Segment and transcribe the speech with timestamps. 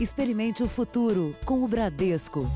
[0.00, 2.48] Experimente o futuro com o Bradesco.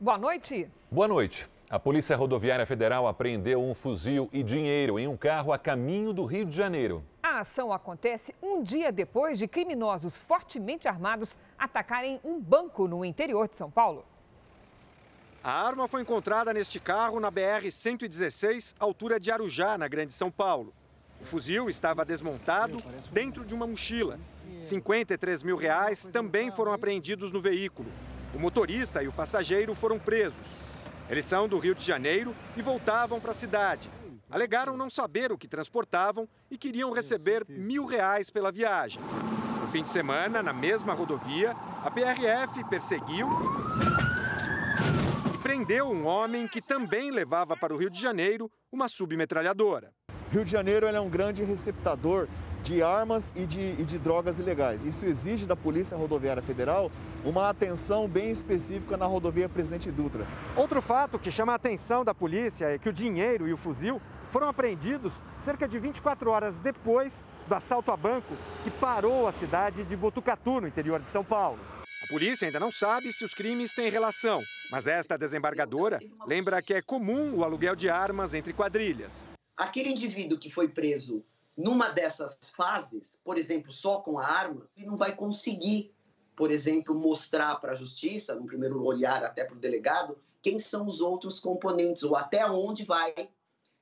[0.00, 0.66] Boa noite.
[0.90, 1.46] Boa noite.
[1.68, 6.24] A Polícia Rodoviária Federal apreendeu um fuzil e dinheiro em um carro a caminho do
[6.24, 7.04] Rio de Janeiro.
[7.22, 13.46] A ação acontece um dia depois de criminosos fortemente armados atacarem um banco no interior
[13.46, 14.06] de São Paulo.
[15.42, 20.74] A arma foi encontrada neste carro na BR-116, altura de Arujá, na Grande São Paulo.
[21.18, 24.20] O fuzil estava desmontado dentro de uma mochila.
[24.58, 27.90] 53 mil reais também foram apreendidos no veículo.
[28.34, 30.60] O motorista e o passageiro foram presos.
[31.08, 33.90] Eles são do Rio de Janeiro e voltavam para a cidade.
[34.30, 39.02] Alegaram não saber o que transportavam e queriam receber mil reais pela viagem.
[39.62, 43.26] No fim de semana, na mesma rodovia, a PRF perseguiu
[45.50, 49.90] prendeu um homem que também levava para o Rio de Janeiro uma submetralhadora.
[50.30, 52.28] Rio de Janeiro é um grande receptador
[52.62, 54.84] de armas e de, e de, drogas ilegais.
[54.84, 56.88] Isso exige da Polícia Rodoviária Federal
[57.24, 60.24] uma atenção bem específica na rodovia Presidente Dutra.
[60.54, 64.00] Outro fato que chama a atenção da polícia é que o dinheiro e o fuzil
[64.30, 69.82] foram apreendidos cerca de 24 horas depois do assalto a banco que parou a cidade
[69.82, 71.58] de Botucatu, no interior de São Paulo.
[72.02, 76.72] A polícia ainda não sabe se os crimes têm relação, mas esta desembargadora lembra que
[76.72, 79.26] é comum o aluguel de armas entre quadrilhas.
[79.54, 81.22] Aquele indivíduo que foi preso
[81.54, 85.92] numa dessas fases, por exemplo, só com a arma, ele não vai conseguir,
[86.34, 90.86] por exemplo, mostrar para a justiça, no primeiro olhar até para o delegado, quem são
[90.86, 93.12] os outros componentes ou até onde vai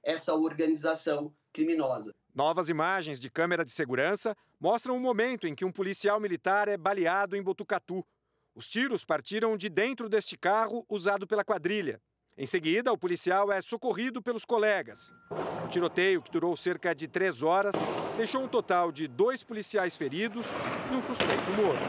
[0.03, 2.13] essa organização criminosa.
[2.35, 6.77] Novas imagens de câmera de segurança mostram o momento em que um policial militar é
[6.77, 8.07] baleado em Botucatu.
[8.55, 12.01] Os tiros partiram de dentro deste carro usado pela quadrilha.
[12.37, 15.13] Em seguida, o policial é socorrido pelos colegas.
[15.65, 17.75] O tiroteio, que durou cerca de três horas,
[18.17, 20.55] deixou um total de dois policiais feridos
[20.93, 21.83] e um suspeito morto.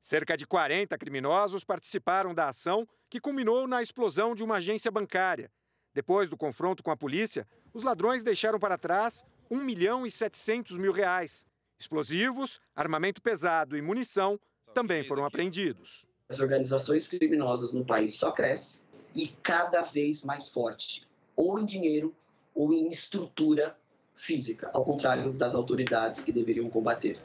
[0.00, 5.50] Cerca de 40 criminosos participaram da ação que culminou na explosão de uma agência bancária.
[5.94, 10.76] Depois do confronto com a polícia, os ladrões deixaram para trás 1 milhão e 700
[10.76, 11.46] mil reais.
[11.78, 14.38] Explosivos, armamento pesado e munição
[14.72, 16.06] também foram apreendidos.
[16.28, 18.80] As organizações criminosas no país só crescem
[19.14, 21.06] e cada vez mais forte,
[21.36, 22.14] ou em dinheiro
[22.54, 23.76] ou em estrutura
[24.14, 27.20] física, ao contrário das autoridades que deveriam combater.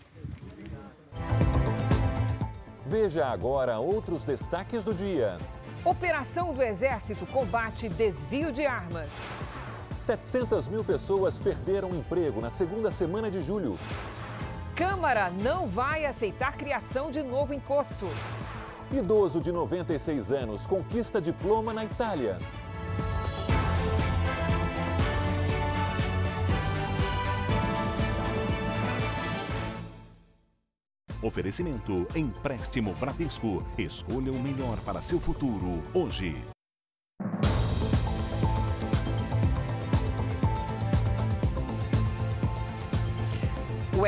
[2.85, 5.37] Veja agora outros destaques do dia.
[5.85, 9.21] Operação do Exército combate desvio de armas.
[10.07, 13.77] 700 mil pessoas perderam emprego na segunda semana de julho.
[14.73, 18.07] Câmara não vai aceitar criação de novo imposto.
[18.89, 22.39] Idoso de 96 anos conquista diploma na Itália.
[31.21, 33.61] Oferecimento Empréstimo Bradesco.
[33.77, 36.41] Escolha o melhor para seu futuro hoje.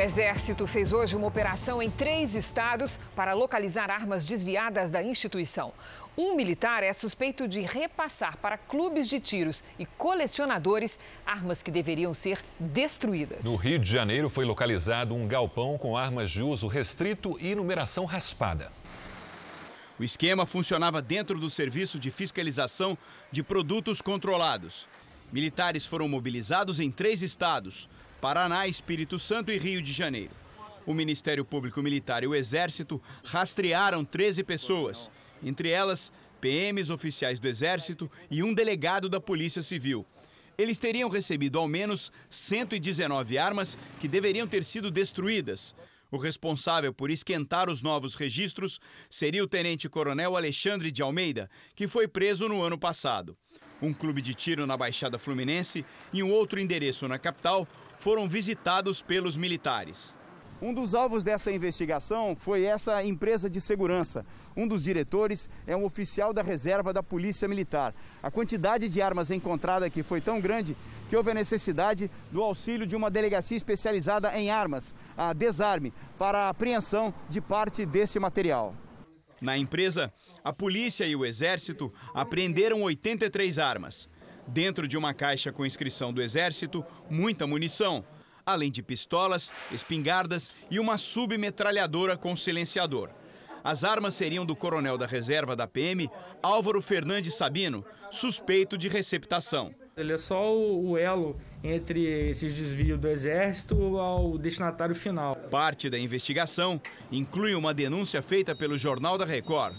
[0.00, 5.74] O Exército fez hoje uma operação em três estados para localizar armas desviadas da instituição.
[6.16, 12.14] Um militar é suspeito de repassar para clubes de tiros e colecionadores armas que deveriam
[12.14, 13.44] ser destruídas.
[13.44, 18.06] No Rio de Janeiro foi localizado um galpão com armas de uso restrito e numeração
[18.06, 18.72] raspada.
[19.98, 22.96] O esquema funcionava dentro do Serviço de Fiscalização
[23.30, 24.88] de Produtos Controlados.
[25.30, 27.86] Militares foram mobilizados em três estados
[28.20, 30.32] Paraná, Espírito Santo e Rio de Janeiro.
[30.84, 35.10] O Ministério Público Militar e o Exército rastrearam 13 pessoas,
[35.42, 40.04] entre elas PMs, oficiais do Exército e um delegado da Polícia Civil.
[40.58, 45.74] Eles teriam recebido ao menos 119 armas que deveriam ter sido destruídas.
[46.10, 52.06] O responsável por esquentar os novos registros seria o tenente-coronel Alexandre de Almeida, que foi
[52.06, 53.36] preso no ano passado.
[53.80, 57.66] Um clube de tiro na Baixada Fluminense e um outro endereço na capital
[58.00, 60.16] foram visitados pelos militares.
[60.62, 64.24] Um dos alvos dessa investigação foi essa empresa de segurança.
[64.56, 67.94] Um dos diretores é um oficial da reserva da Polícia Militar.
[68.22, 70.74] A quantidade de armas encontrada aqui foi tão grande
[71.10, 76.40] que houve a necessidade do auxílio de uma delegacia especializada em armas, a Desarme, para
[76.40, 78.74] a apreensão de parte desse material.
[79.42, 80.12] Na empresa,
[80.42, 84.08] a polícia e o exército apreenderam 83 armas.
[84.46, 88.04] Dentro de uma caixa com inscrição do Exército, muita munição,
[88.44, 93.10] além de pistolas, espingardas e uma submetralhadora com silenciador.
[93.62, 96.10] As armas seriam do coronel da reserva da PM,
[96.42, 99.74] Álvaro Fernandes Sabino, suspeito de receptação.
[99.96, 105.36] Ele é só o elo entre esses desvios do Exército ao destinatário final.
[105.50, 106.80] Parte da investigação
[107.12, 109.76] inclui uma denúncia feita pelo Jornal da Record.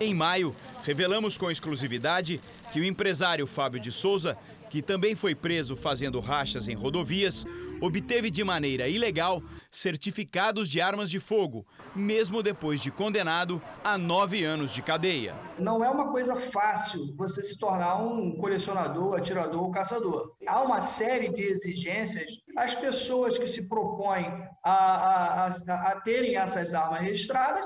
[0.00, 2.40] Em maio, revelamos com exclusividade
[2.72, 4.36] que o empresário Fábio de Souza,
[4.68, 7.46] que também foi preso fazendo rachas em rodovias,
[7.80, 11.64] obteve de maneira ilegal certificados de armas de fogo,
[11.94, 15.32] mesmo depois de condenado a nove anos de cadeia.
[15.60, 20.34] Não é uma coisa fácil você se tornar um colecionador, atirador ou caçador.
[20.44, 22.32] Há uma série de exigências.
[22.56, 24.26] As pessoas que se propõem
[24.64, 27.64] a, a, a, a terem essas armas registradas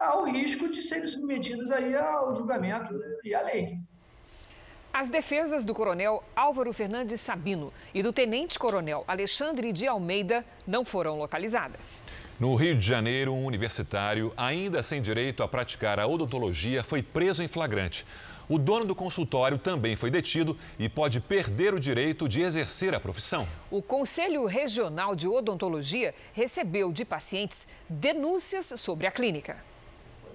[0.00, 3.78] há o risco de serem submetidas aí ao julgamento e à lei.
[4.92, 11.16] As defesas do coronel Álvaro Fernandes Sabino e do tenente-coronel Alexandre de Almeida não foram
[11.16, 12.02] localizadas.
[12.40, 17.42] No Rio de Janeiro, um universitário, ainda sem direito a praticar a odontologia, foi preso
[17.42, 18.04] em flagrante.
[18.48, 22.98] O dono do consultório também foi detido e pode perder o direito de exercer a
[22.98, 23.46] profissão.
[23.70, 29.69] O Conselho Regional de Odontologia recebeu de pacientes denúncias sobre a clínica.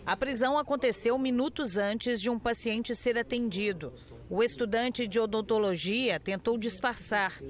[0.05, 3.91] A prisão aconteceu minutos antes de um paciente ser atendido.
[4.29, 7.41] O estudante de odontologia tentou disfarçar.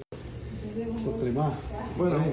[1.04, 1.58] Sou Climar?
[1.98, 2.24] Foi não.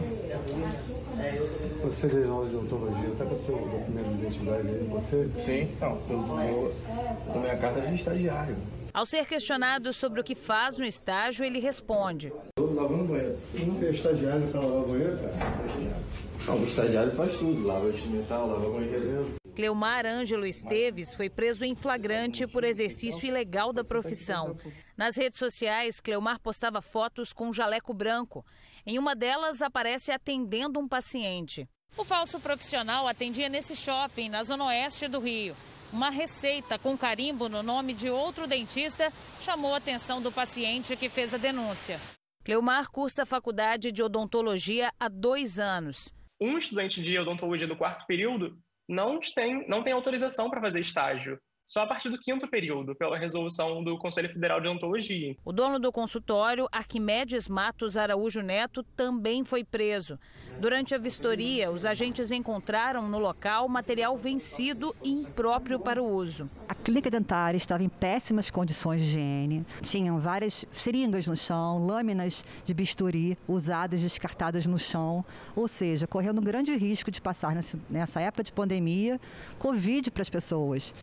[1.82, 5.28] Você é aula de odontologia, tá com o seu documento de identidade aí, você?
[5.44, 7.34] Sim, não.
[7.34, 8.56] Na minha carta de estagiário.
[8.94, 12.32] Ao ser questionado sobre o que faz no estágio, ele responde.
[12.56, 13.38] Estou lavando banheiro.
[13.54, 15.34] Você é estagiário para lavar banheiro, cara?
[16.46, 19.41] Não, o estagiário faz tudo, lava instrumental, lava banheiro.
[19.54, 24.56] Cleomar Ângelo Esteves foi preso em flagrante por exercício ilegal da profissão.
[24.96, 28.44] Nas redes sociais, Cleomar postava fotos com um jaleco branco.
[28.86, 31.68] Em uma delas, aparece atendendo um paciente.
[31.96, 35.54] O falso profissional atendia nesse shopping, na zona oeste do Rio.
[35.92, 39.12] Uma receita com carimbo no nome de outro dentista
[39.42, 42.00] chamou a atenção do paciente que fez a denúncia.
[42.42, 46.10] Cleomar cursa a faculdade de odontologia há dois anos.
[46.40, 48.58] Um estudante de odontologia do quarto período
[48.92, 51.40] não tem, não tem autorização para fazer estágio.
[51.64, 55.34] Só a partir do quinto período, pela resolução do Conselho Federal de Odontologia.
[55.44, 60.18] O dono do consultório, Arquimedes Matos Araújo Neto, também foi preso.
[60.60, 66.50] Durante a vistoria, os agentes encontraram no local material vencido e impróprio para o uso.
[66.68, 69.64] A clínica dentária estava em péssimas condições de higiene.
[69.80, 75.24] Tinham várias seringas no chão, lâminas de bisturi usadas, descartadas no chão.
[75.56, 77.56] Ou seja, correndo um grande risco de passar
[77.88, 79.20] nessa época de pandemia,
[79.58, 80.94] Covid para as pessoas.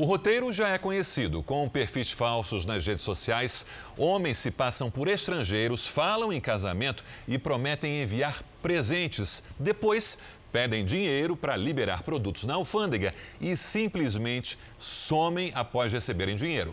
[0.00, 1.42] O roteiro já é conhecido.
[1.42, 3.66] Com perfis falsos nas redes sociais,
[3.96, 9.42] homens se passam por estrangeiros, falam em casamento e prometem enviar presentes.
[9.58, 10.16] Depois,
[10.52, 16.72] pedem dinheiro para liberar produtos na alfândega e simplesmente somem após receberem dinheiro.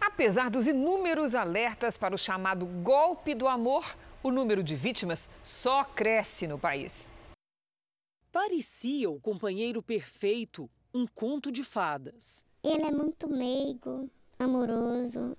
[0.00, 5.84] Apesar dos inúmeros alertas para o chamado golpe do amor, o número de vítimas só
[5.84, 7.08] cresce no país.
[8.32, 12.44] Parecia o companheiro perfeito, um conto de fadas.
[12.64, 15.36] Ele é muito meigo, amoroso.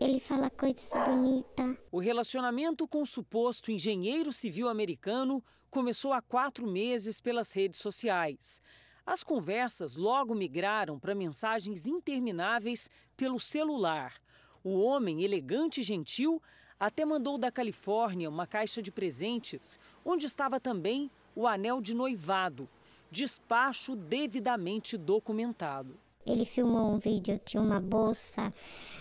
[0.00, 1.76] Ele fala coisas bonitas.
[1.90, 8.62] O relacionamento com o suposto engenheiro civil americano começou há quatro meses pelas redes sociais.
[9.04, 14.14] As conversas logo migraram para mensagens intermináveis pelo celular.
[14.62, 16.40] O homem, elegante e gentil,
[16.78, 22.68] até mandou da Califórnia uma caixa de presentes, onde estava também o anel de noivado.
[23.10, 25.98] Despacho devidamente documentado.
[26.26, 28.52] Ele filmou um vídeo, tinha uma bolsa,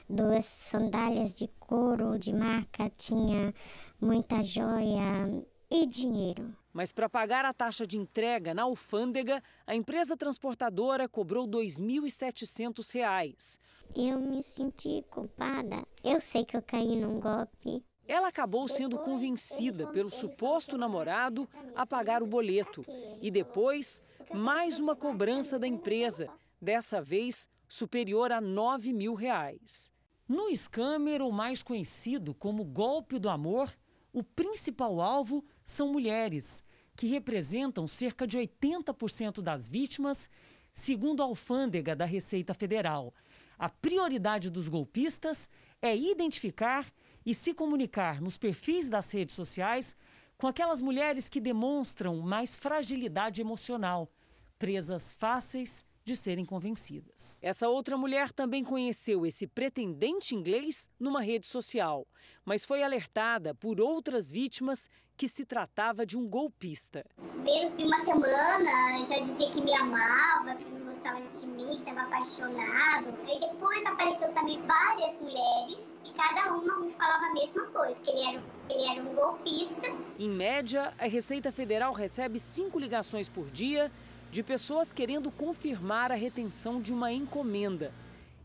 [0.09, 3.53] duas sandálias de couro de marca, tinha
[4.01, 6.55] muita joia e dinheiro.
[6.71, 13.59] Mas para pagar a taxa de entrega na alfândega, a empresa transportadora cobrou R$ 2.700.
[13.95, 15.85] Eu me senti culpada.
[16.03, 17.83] Eu sei que eu caí num golpe.
[18.07, 22.83] Ela acabou sendo convencida pelo suposto namorado a pagar o boleto.
[23.21, 24.01] E depois,
[24.33, 26.29] mais uma cobrança da empresa
[26.61, 29.93] dessa vez superior a 9 mil reais.
[30.27, 33.75] No scammer, ou mais conhecido como golpe do amor,
[34.11, 36.63] o principal alvo são mulheres,
[36.95, 40.29] que representam cerca de 80% das vítimas,
[40.71, 43.13] segundo a alfândega da Receita Federal.
[43.57, 45.47] A prioridade dos golpistas
[45.81, 46.85] é identificar
[47.25, 49.95] e se comunicar nos perfis das redes sociais
[50.37, 54.09] com aquelas mulheres que demonstram mais fragilidade emocional,
[54.57, 57.37] presas fáceis de serem convencidas.
[57.39, 62.07] Essa outra mulher também conheceu esse pretendente inglês numa rede social,
[62.43, 67.05] mas foi alertada por outras vítimas que se tratava de um golpista.
[67.43, 71.89] Menos de uma semana já dizia que me amava, que não gostava de mim, que
[71.89, 73.07] estava apaixonado.
[73.27, 78.09] E depois apareceu também várias mulheres e cada uma me falava a mesma coisa, que
[78.09, 79.87] ele era, ele era um golpista.
[80.17, 83.91] Em média, a Receita Federal recebe cinco ligações por dia
[84.31, 87.91] de pessoas querendo confirmar a retenção de uma encomenda.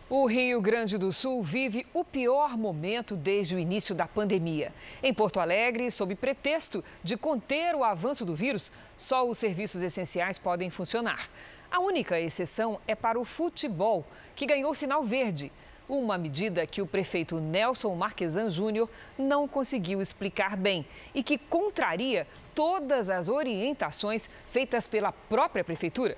[0.09, 4.73] O Rio Grande do Sul vive o pior momento desde o início da pandemia.
[5.01, 10.37] Em Porto Alegre, sob pretexto de conter o avanço do vírus, só os serviços essenciais
[10.37, 11.29] podem funcionar.
[11.71, 15.49] A única exceção é para o futebol, que ganhou sinal verde
[15.91, 22.25] uma medida que o prefeito Nelson Marquesan Júnior não conseguiu explicar bem e que contraria
[22.55, 26.17] todas as orientações feitas pela própria prefeitura.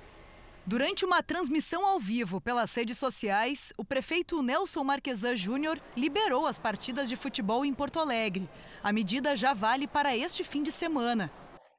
[0.64, 6.60] Durante uma transmissão ao vivo pelas redes sociais, o prefeito Nelson Marquesan Júnior liberou as
[6.60, 8.48] partidas de futebol em Porto Alegre.
[8.84, 11.32] A medida já vale para este fim de semana.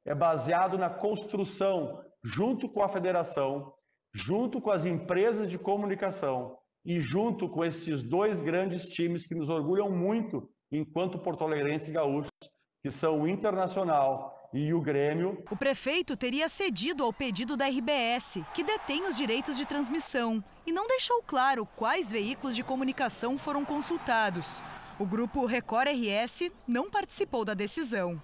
[0.04, 3.72] É baseado na construção, junto com a federação,
[4.12, 9.48] junto com as empresas de comunicação, e junto com esses dois grandes times que nos
[9.48, 12.30] orgulham muito enquanto porto-alegrense gaúchos,
[12.82, 15.42] que são o Internacional e o Grêmio.
[15.50, 20.72] O prefeito teria cedido ao pedido da RBS, que detém os direitos de transmissão, e
[20.72, 24.62] não deixou claro quais veículos de comunicação foram consultados.
[24.98, 28.20] O grupo Record RS não participou da decisão.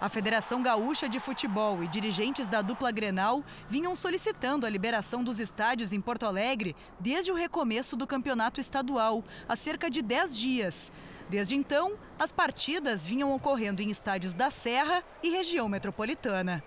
[0.00, 5.38] A Federação Gaúcha de Futebol e dirigentes da dupla Grenal vinham solicitando a liberação dos
[5.38, 10.92] estádios em Porto Alegre desde o recomeço do campeonato estadual, há cerca de 10 dias.
[11.28, 16.62] Desde então, as partidas vinham ocorrendo em estádios da Serra e região metropolitana.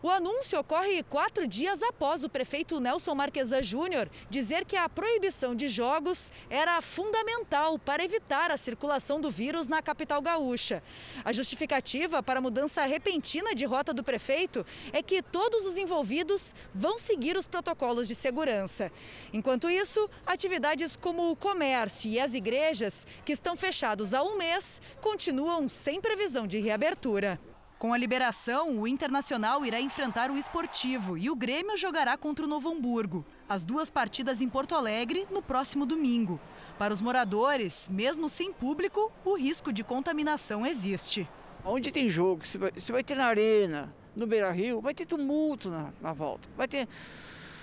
[0.00, 5.56] O anúncio ocorre quatro dias após o prefeito Nelson Marquesan Júnior dizer que a proibição
[5.56, 10.84] de jogos era fundamental para evitar a circulação do vírus na capital gaúcha.
[11.24, 16.54] A justificativa para a mudança repentina de rota do prefeito é que todos os envolvidos
[16.72, 18.92] vão seguir os protocolos de segurança.
[19.32, 24.80] Enquanto isso, atividades como o comércio e as igrejas, que estão fechados há um mês,
[25.00, 27.40] continuam sem previsão de reabertura.
[27.78, 32.48] Com a liberação, o Internacional irá enfrentar o Esportivo e o Grêmio jogará contra o
[32.48, 33.24] Novo Hamburgo.
[33.48, 36.40] As duas partidas em Porto Alegre no próximo domingo.
[36.76, 41.28] Para os moradores, mesmo sem público, o risco de contaminação existe.
[41.64, 45.06] Onde tem jogo, se vai, se vai ter na arena, no Beira Rio, vai ter
[45.06, 46.48] tumulto na, na volta.
[46.56, 46.88] Vai ter,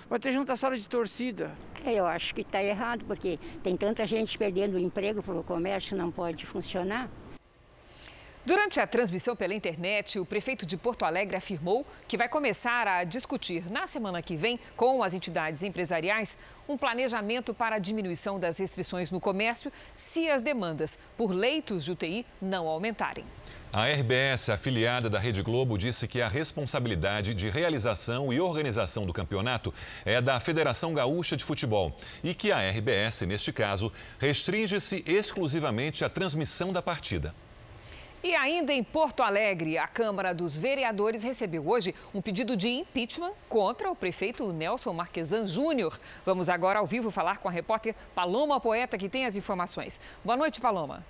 [0.08, 1.52] vai ter junta sala de torcida.
[1.84, 5.44] É, eu acho que está errado, porque tem tanta gente perdendo o emprego para o
[5.44, 7.10] comércio não pode funcionar.
[8.46, 13.02] Durante a transmissão pela internet, o prefeito de Porto Alegre afirmou que vai começar a
[13.02, 16.38] discutir na semana que vem com as entidades empresariais
[16.68, 21.90] um planejamento para a diminuição das restrições no comércio se as demandas por leitos de
[21.90, 23.24] UTI não aumentarem.
[23.72, 29.12] A RBS, afiliada da Rede Globo, disse que a responsabilidade de realização e organização do
[29.12, 29.74] campeonato
[30.04, 36.08] é da Federação Gaúcha de Futebol e que a RBS, neste caso, restringe-se exclusivamente à
[36.08, 37.34] transmissão da partida.
[38.26, 43.30] E ainda em Porto Alegre, a Câmara dos Vereadores recebeu hoje um pedido de impeachment
[43.48, 45.96] contra o prefeito Nelson Marquesan Júnior.
[46.24, 50.00] Vamos agora ao vivo falar com a repórter Paloma Poeta, que tem as informações.
[50.24, 51.04] Boa noite, Paloma.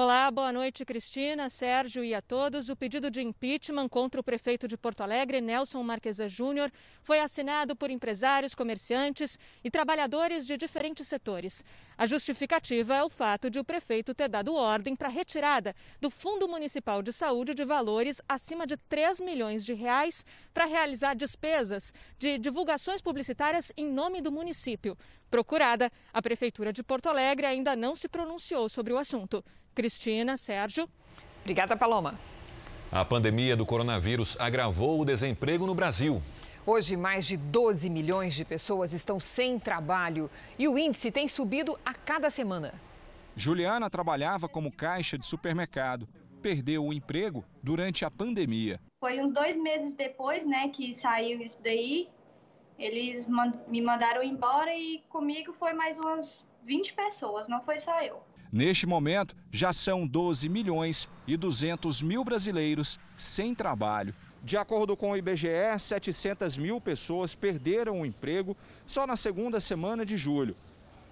[0.00, 2.68] Olá, boa noite, Cristina, Sérgio e a todos.
[2.68, 6.70] O pedido de impeachment contra o prefeito de Porto Alegre, Nelson Marquesa Júnior,
[7.02, 11.64] foi assinado por empresários, comerciantes e trabalhadores de diferentes setores.
[11.96, 16.46] A justificativa é o fato de o prefeito ter dado ordem para retirada do Fundo
[16.46, 20.24] Municipal de Saúde de valores acima de 3 milhões de reais
[20.54, 24.96] para realizar despesas de divulgações publicitárias em nome do município.
[25.30, 29.44] Procurada, a Prefeitura de Porto Alegre ainda não se pronunciou sobre o assunto.
[29.74, 30.88] Cristina, Sérgio.
[31.42, 32.18] Obrigada, Paloma.
[32.90, 36.22] A pandemia do coronavírus agravou o desemprego no Brasil.
[36.64, 41.78] Hoje, mais de 12 milhões de pessoas estão sem trabalho e o índice tem subido
[41.84, 42.74] a cada semana.
[43.36, 46.08] Juliana trabalhava como caixa de supermercado.
[46.42, 48.80] Perdeu o emprego durante a pandemia.
[49.00, 52.08] Foi uns dois meses depois, né, que saiu isso daí.
[52.78, 53.26] Eles
[53.66, 58.22] me mandaram embora e comigo foi mais umas 20 pessoas, não foi só eu.
[58.52, 64.14] Neste momento, já são 12 milhões e 200 mil brasileiros sem trabalho.
[64.42, 68.56] De acordo com o IBGE, 700 mil pessoas perderam o emprego
[68.86, 70.56] só na segunda semana de julho.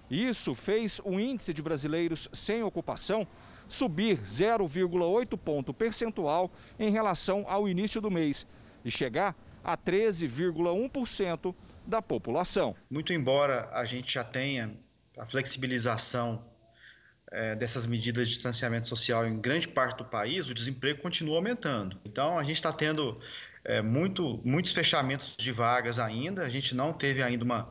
[0.09, 3.27] Isso fez o índice de brasileiros sem ocupação
[3.67, 8.47] subir 0,8 ponto percentual em relação ao início do mês
[8.85, 9.35] e chegar
[9.67, 11.53] a 13,1%
[11.85, 12.73] da população.
[12.89, 14.73] Muito embora a gente já tenha
[15.17, 16.41] a flexibilização
[17.29, 21.99] é, dessas medidas de distanciamento social em grande parte do país, o desemprego continua aumentando.
[22.05, 23.19] Então, a gente está tendo
[23.65, 27.69] é, muito, muitos fechamentos de vagas ainda, a gente não teve ainda uma,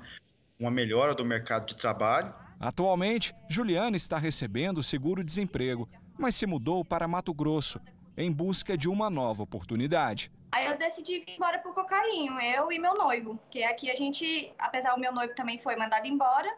[0.60, 2.34] uma melhora do mercado de trabalho.
[2.60, 5.88] Atualmente, Juliana está recebendo seguro-desemprego,
[6.18, 7.80] mas se mudou para Mato Grosso,
[8.18, 10.30] em busca de uma nova oportunidade.
[10.56, 14.50] Aí eu decidi vir embora pro Cocarinho, eu e meu noivo, que aqui a gente,
[14.58, 16.50] apesar o meu noivo também foi mandado embora,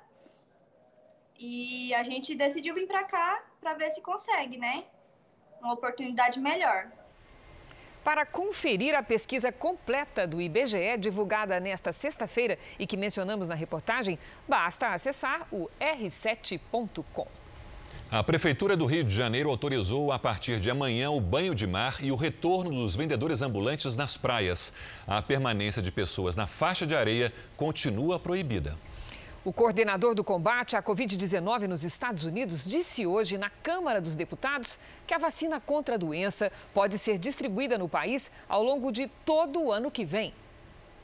[1.37, 4.85] e a gente decidiu vir para cá para ver se consegue, né?
[5.61, 6.87] Uma oportunidade melhor.
[8.05, 14.17] Para conferir a pesquisa completa do IBGE, divulgada nesta sexta-feira e que mencionamos na reportagem,
[14.47, 17.27] basta acessar o r7.com.
[18.11, 21.99] A Prefeitura do Rio de Janeiro autorizou a partir de amanhã o banho de mar
[22.01, 24.73] e o retorno dos vendedores ambulantes nas praias.
[25.07, 28.79] A permanência de pessoas na faixa de areia continua proibida.
[29.45, 34.79] O coordenador do combate à Covid-19 nos Estados Unidos disse hoje na Câmara dos Deputados
[35.07, 39.61] que a vacina contra a doença pode ser distribuída no país ao longo de todo
[39.61, 40.33] o ano que vem.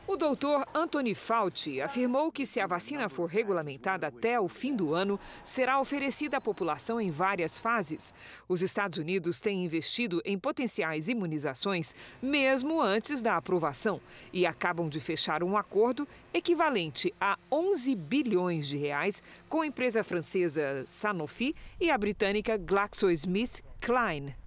[0.06, 4.92] O doutor Anthony Fauci afirmou que se a vacina for regulamentada até o fim do
[4.92, 8.12] ano, será oferecida à população em várias fases.
[8.46, 13.98] Os Estados Unidos têm investido em potenciais imunizações mesmo antes da aprovação
[14.30, 20.04] e acabam de fechar um acordo equivalente a 11 bilhões de reais com a empresa
[20.04, 24.43] francesa Sanofi e a britânica GlaxoSmithKline.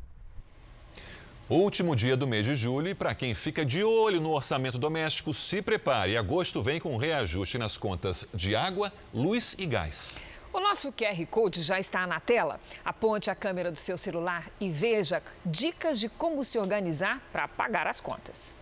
[1.50, 5.34] Último dia do mês de julho e para quem fica de olho no orçamento doméstico,
[5.34, 6.18] se prepare.
[6.18, 10.20] Agosto vem com reajuste nas contas de água, luz e gás.
[10.52, 12.60] O nosso QR Code já está na tela.
[12.84, 17.88] Aponte a câmera do seu celular e veja dicas de como se organizar para pagar
[17.88, 18.54] as contas.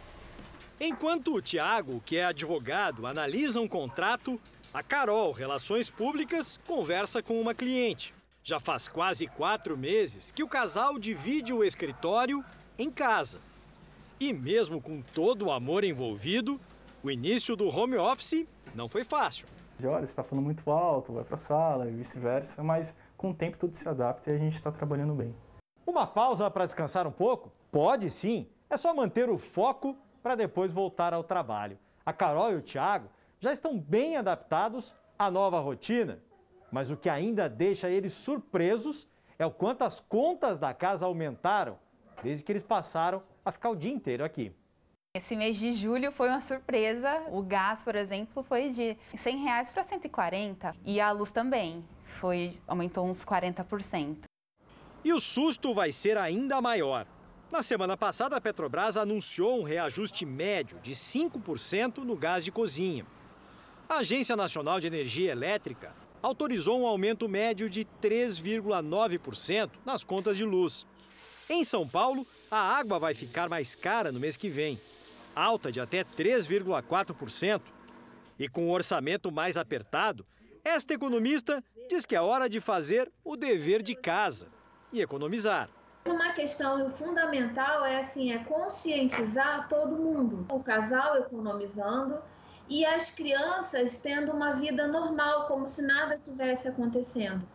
[0.80, 4.40] Enquanto o Tiago, que é advogado, analisa um contrato,
[4.72, 8.14] a Carol, Relações Públicas, conversa com uma cliente.
[8.44, 12.46] Já faz quase quatro meses que o casal divide o escritório
[12.78, 13.40] em casa.
[14.20, 16.60] E mesmo com todo o amor envolvido,
[17.04, 19.48] o início do home office não foi fácil.
[19.84, 23.34] Olha, você está falando muito alto, vai para a sala e vice-versa, mas com o
[23.34, 25.36] tempo tudo se adapta e a gente está trabalhando bem.
[25.86, 27.52] Uma pausa para descansar um pouco?
[27.72, 28.48] Pode sim.
[28.70, 31.78] É só manter o foco para depois voltar ao trabalho.
[32.06, 33.10] A Carol e o Thiago
[33.40, 36.20] já estão bem adaptados à nova rotina,
[36.72, 39.08] mas o que ainda deixa eles surpresos
[39.38, 41.78] é o quanto as contas da casa aumentaram
[42.24, 44.52] desde que eles passaram a ficar o dia inteiro aqui.
[45.16, 47.24] Esse mês de julho foi uma surpresa.
[47.32, 51.86] O gás, por exemplo, foi de 100 reais para 140 e a luz também
[52.20, 54.24] foi aumentou uns 40%.
[55.04, 57.08] E o susto vai ser ainda maior.
[57.52, 63.06] Na semana passada, a Petrobras anunciou um reajuste médio de 5% no gás de cozinha.
[63.88, 70.44] A Agência Nacional de Energia Elétrica autorizou um aumento médio de 3,9% nas contas de
[70.44, 70.88] luz.
[71.48, 74.80] Em São Paulo, a água vai ficar mais cara no mês que vem,
[75.36, 77.62] alta de até 3,4%.
[78.40, 80.26] E com o orçamento mais apertado,
[80.64, 84.48] esta economista diz que é hora de fazer o dever de casa.
[84.94, 85.70] e economizar.
[86.08, 90.46] Uma questão fundamental é assim, é conscientizar todo mundo.
[90.50, 92.22] O casal economizando
[92.70, 97.46] e as crianças tendo uma vida normal, como se nada tivesse acontecendo.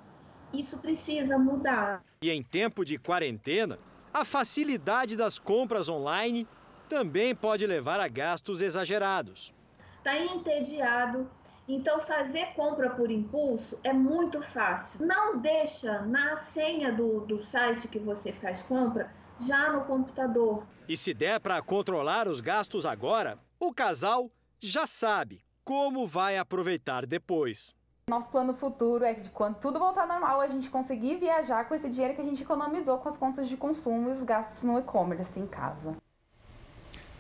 [0.53, 2.03] Isso precisa mudar.
[2.23, 3.79] E em tempo de quarentena,
[4.13, 6.47] a facilidade das compras online
[6.89, 9.55] também pode levar a gastos exagerados.
[9.99, 11.31] Está entediado,
[11.69, 15.07] então fazer compra por impulso é muito fácil.
[15.07, 20.67] Não deixa na senha do, do site que você faz compra já no computador.
[20.89, 27.07] E se der para controlar os gastos agora, o casal já sabe como vai aproveitar
[27.07, 27.75] depois.
[28.11, 31.89] Nosso plano futuro é de quando tudo voltar normal, a gente conseguir viajar com esse
[31.89, 35.39] dinheiro que a gente economizou com as contas de consumo e os gastos no e-commerce
[35.39, 35.95] em casa.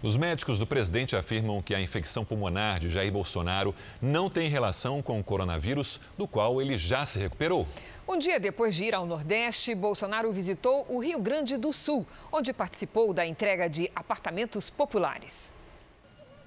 [0.03, 3.72] Os médicos do presidente afirmam que a infecção pulmonar de Jair Bolsonaro
[4.03, 7.68] não tem relação com o coronavírus, do qual ele já se recuperou.
[8.09, 12.53] Um dia depois de ir ao Nordeste, Bolsonaro visitou o Rio Grande do Sul, onde
[12.53, 15.53] participou da entrega de apartamentos populares.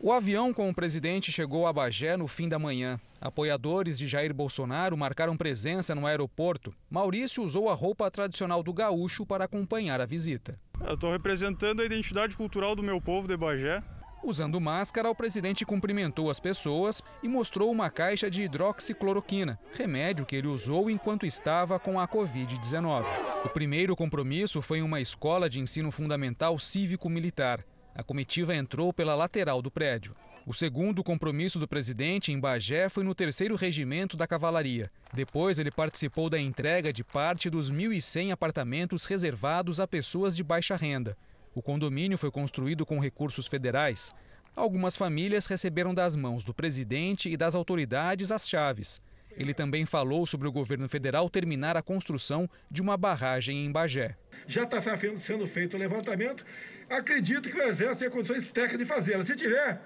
[0.06, 3.00] O avião com o presidente chegou a Bagé no fim da manhã.
[3.22, 6.76] Apoiadores de Jair Bolsonaro marcaram presença no aeroporto.
[6.90, 10.60] Maurício usou a roupa tradicional do gaúcho para acompanhar a visita.
[10.86, 13.82] Eu estou representando a identidade cultural do meu povo de Bagé.
[14.22, 20.36] Usando máscara, o presidente cumprimentou as pessoas e mostrou uma caixa de hidroxicloroquina, remédio que
[20.36, 23.06] ele usou enquanto estava com a Covid-19.
[23.46, 27.64] O primeiro compromisso foi em uma escola de ensino fundamental cívico-militar.
[27.96, 30.14] A comitiva entrou pela lateral do prédio.
[30.46, 34.90] O segundo compromisso do presidente em Bagé foi no terceiro regimento da cavalaria.
[35.14, 40.76] Depois, ele participou da entrega de parte dos 1.100 apartamentos reservados a pessoas de baixa
[40.76, 41.16] renda.
[41.56, 44.14] O condomínio foi construído com recursos federais.
[44.56, 49.02] Algumas famílias receberam das mãos do presidente e das autoridades as chaves.
[49.38, 54.18] Ele também falou sobre o governo federal terminar a construção de uma barragem em Bagé.
[54.48, 54.82] Já está
[55.18, 56.46] sendo feito o levantamento.
[56.90, 59.24] Acredito que o Exército tem condições técnicas de fazê-la.
[59.24, 59.82] Se tiver,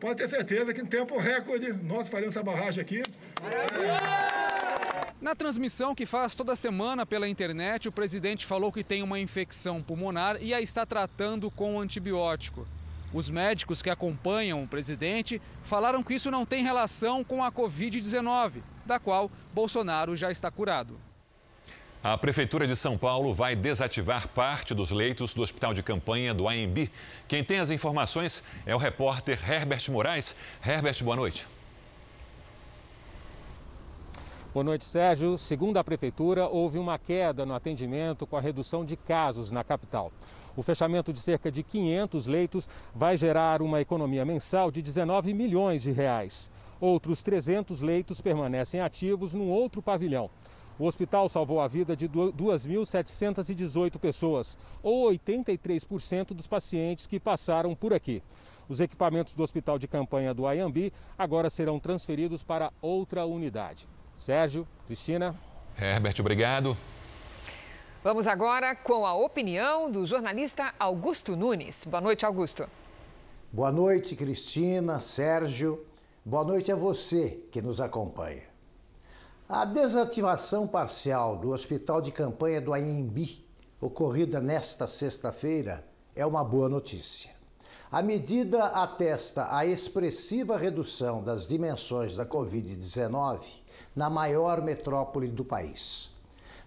[0.00, 3.02] pode ter certeza que em tempo recorde nós faremos essa barragem aqui.
[5.20, 9.82] Na transmissão que faz toda semana pela internet, o presidente falou que tem uma infecção
[9.82, 12.66] pulmonar e a está tratando com antibiótico.
[13.12, 18.60] Os médicos que acompanham o presidente falaram que isso não tem relação com a Covid-19,
[18.84, 20.98] da qual Bolsonaro já está curado.
[22.04, 26.46] A Prefeitura de São Paulo vai desativar parte dos leitos do hospital de campanha do
[26.46, 26.90] AMB.
[27.26, 30.36] Quem tem as informações é o repórter Herbert Moraes.
[30.62, 31.48] Herbert, boa noite.
[34.52, 35.38] Boa noite, Sérgio.
[35.38, 40.12] Segundo a Prefeitura, houve uma queda no atendimento com a redução de casos na capital.
[40.54, 45.84] O fechamento de cerca de 500 leitos vai gerar uma economia mensal de 19 milhões
[45.84, 46.50] de reais.
[46.78, 50.28] Outros 300 leitos permanecem ativos num outro pavilhão.
[50.78, 57.94] O hospital salvou a vida de 2.718 pessoas, ou 83% dos pacientes que passaram por
[57.94, 58.22] aqui.
[58.68, 63.86] Os equipamentos do hospital de campanha do Ayambi agora serão transferidos para outra unidade.
[64.18, 65.38] Sérgio, Cristina.
[65.78, 66.76] Herbert, obrigado.
[68.02, 71.84] Vamos agora com a opinião do jornalista Augusto Nunes.
[71.84, 72.68] Boa noite, Augusto.
[73.52, 75.86] Boa noite, Cristina, Sérgio.
[76.24, 78.53] Boa noite a você que nos acompanha.
[79.56, 83.46] A desativação parcial do hospital de campanha do Anhembi,
[83.80, 87.30] ocorrida nesta sexta-feira, é uma boa notícia.
[87.88, 93.42] A medida atesta a expressiva redução das dimensões da Covid-19
[93.94, 96.10] na maior metrópole do país.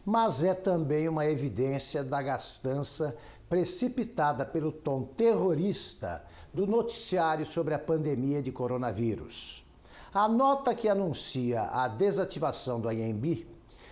[0.05, 3.17] Mas é também uma evidência da gastança
[3.49, 6.23] precipitada pelo tom terrorista
[6.53, 9.66] do noticiário sobre a pandemia de coronavírus.
[10.13, 13.45] A nota que anuncia a desativação do IMB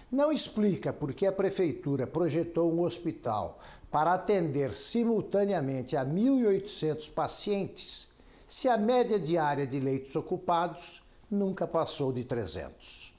[0.09, 3.59] não explica por que a prefeitura projetou um hospital
[3.91, 8.09] para atender simultaneamente a 1.800 pacientes,
[8.47, 13.13] se a média diária de leitos ocupados nunca passou de 300.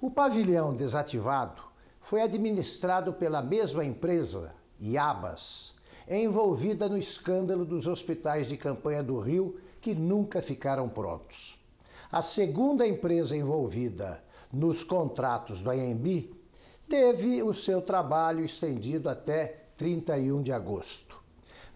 [0.00, 1.62] O pavilhão desativado
[2.00, 5.74] foi administrado pela mesma empresa, Iabas,
[6.08, 11.58] envolvida no escândalo dos hospitais de campanha do Rio que nunca ficaram prontos.
[12.10, 16.30] A segunda empresa envolvida nos contratos do AMB
[16.88, 21.20] teve o seu trabalho estendido até 31 de agosto.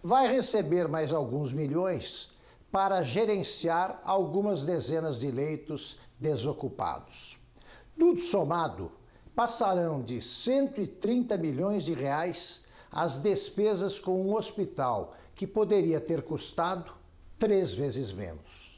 [0.01, 2.31] Vai receber mais alguns milhões
[2.71, 7.37] para gerenciar algumas dezenas de leitos desocupados.
[7.99, 8.91] Tudo somado,
[9.35, 16.93] passarão de 130 milhões de reais as despesas com um hospital que poderia ter custado
[17.37, 18.70] três vezes menos.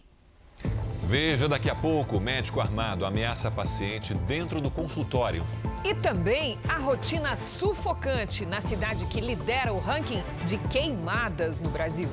[1.13, 5.45] Veja daqui a pouco: médico armado ameaça paciente dentro do consultório.
[5.86, 12.10] E também a rotina sufocante na cidade que lidera o ranking de queimadas no Brasil.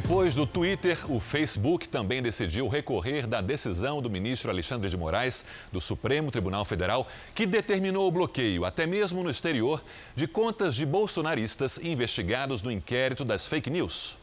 [0.00, 5.44] Depois do Twitter, o Facebook também decidiu recorrer da decisão do ministro Alexandre de Moraes,
[5.72, 9.82] do Supremo Tribunal Federal, que determinou o bloqueio, até mesmo no exterior,
[10.14, 14.16] de contas de bolsonaristas investigados no inquérito das fake news.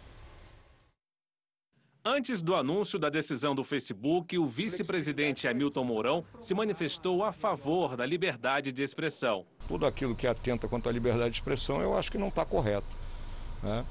[2.06, 7.98] Antes do anúncio da decisão do Facebook, o vice-presidente Hamilton Mourão se manifestou a favor
[7.98, 9.46] da liberdade de expressão.
[9.68, 12.88] Tudo aquilo que atenta contra a liberdade de expressão, eu acho que não está correto.
[13.62, 13.84] Né?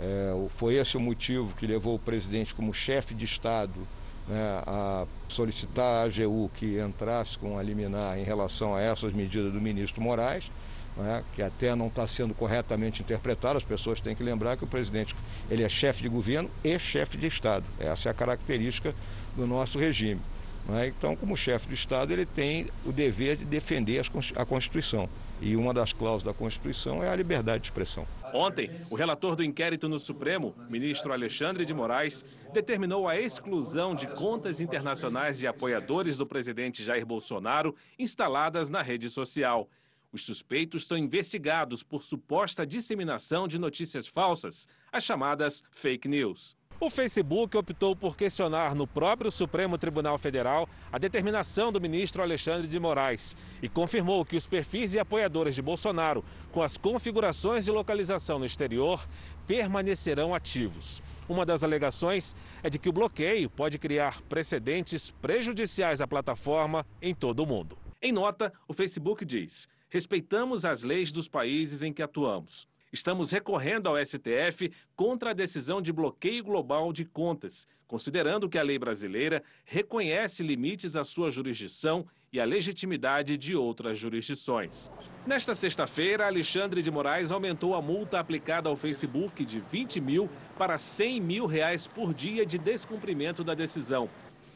[0.00, 3.86] É, foi esse o motivo que levou o presidente, como chefe de Estado,
[4.28, 9.52] né, a solicitar à AGU que entrasse com a liminar em relação a essas medidas
[9.52, 10.50] do ministro Moraes,
[10.96, 13.58] né, que até não está sendo corretamente interpretado.
[13.58, 15.14] As pessoas têm que lembrar que o presidente
[15.50, 17.64] ele é chefe de governo e chefe de Estado.
[17.78, 18.94] Essa é a característica
[19.36, 20.20] do nosso regime.
[20.66, 20.88] Né?
[20.88, 24.02] Então, como chefe de Estado, ele tem o dever de defender
[24.34, 25.08] a Constituição.
[25.40, 28.06] E uma das cláusulas da Constituição é a liberdade de expressão.
[28.32, 34.06] Ontem, o relator do inquérito no Supremo, ministro Alexandre de Moraes, determinou a exclusão de
[34.06, 39.68] contas internacionais de apoiadores do presidente Jair Bolsonaro instaladas na rede social.
[40.12, 46.56] Os suspeitos são investigados por suposta disseminação de notícias falsas, as chamadas fake news.
[46.84, 52.68] O Facebook optou por questionar no próprio Supremo Tribunal Federal a determinação do ministro Alexandre
[52.68, 57.70] de Moraes e confirmou que os perfis e apoiadores de Bolsonaro, com as configurações de
[57.70, 59.02] localização no exterior,
[59.46, 61.02] permanecerão ativos.
[61.26, 67.14] Uma das alegações é de que o bloqueio pode criar precedentes prejudiciais à plataforma em
[67.14, 67.78] todo o mundo.
[68.02, 72.68] Em nota, o Facebook diz: respeitamos as leis dos países em que atuamos.
[72.94, 78.62] Estamos recorrendo ao STF contra a decisão de bloqueio global de contas, considerando que a
[78.62, 84.92] lei brasileira reconhece limites à sua jurisdição e à legitimidade de outras jurisdições.
[85.26, 90.78] Nesta sexta-feira, Alexandre de Moraes aumentou a multa aplicada ao Facebook de 20 mil para
[90.78, 94.08] 100 mil reais por dia de descumprimento da decisão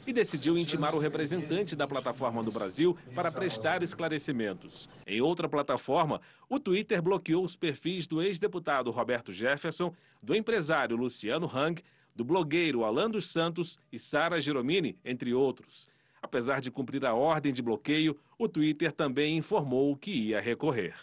[0.08, 4.88] e decidiu intimar o representante da plataforma no Brasil para prestar esclarecimentos.
[5.06, 6.18] Em outra plataforma,
[6.48, 9.92] o Twitter bloqueou os perfis do ex-deputado Roberto Jefferson,
[10.22, 11.82] do empresário Luciano Hang,
[12.16, 15.86] do blogueiro Alan dos Santos e Sara Giromini, entre outros.
[16.22, 20.94] Apesar de cumprir a ordem de bloqueio, o Twitter também informou que ia recorrer.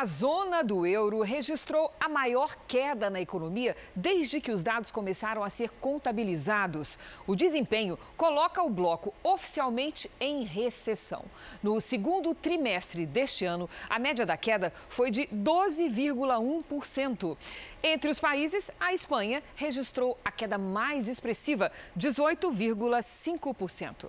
[0.00, 5.44] A zona do euro registrou a maior queda na economia desde que os dados começaram
[5.44, 6.98] a ser contabilizados.
[7.26, 11.26] O desempenho coloca o bloco oficialmente em recessão.
[11.62, 17.36] No segundo trimestre deste ano, a média da queda foi de 12,1%.
[17.82, 24.08] Entre os países, a Espanha registrou a queda mais expressiva, 18,5%.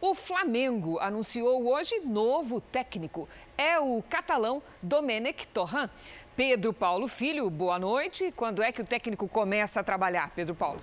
[0.00, 3.28] O Flamengo anunciou hoje novo técnico.
[3.56, 5.90] É o catalão Domenech Torran.
[6.36, 8.32] Pedro Paulo Filho, boa noite.
[8.36, 10.80] Quando é que o técnico começa a trabalhar, Pedro Paulo?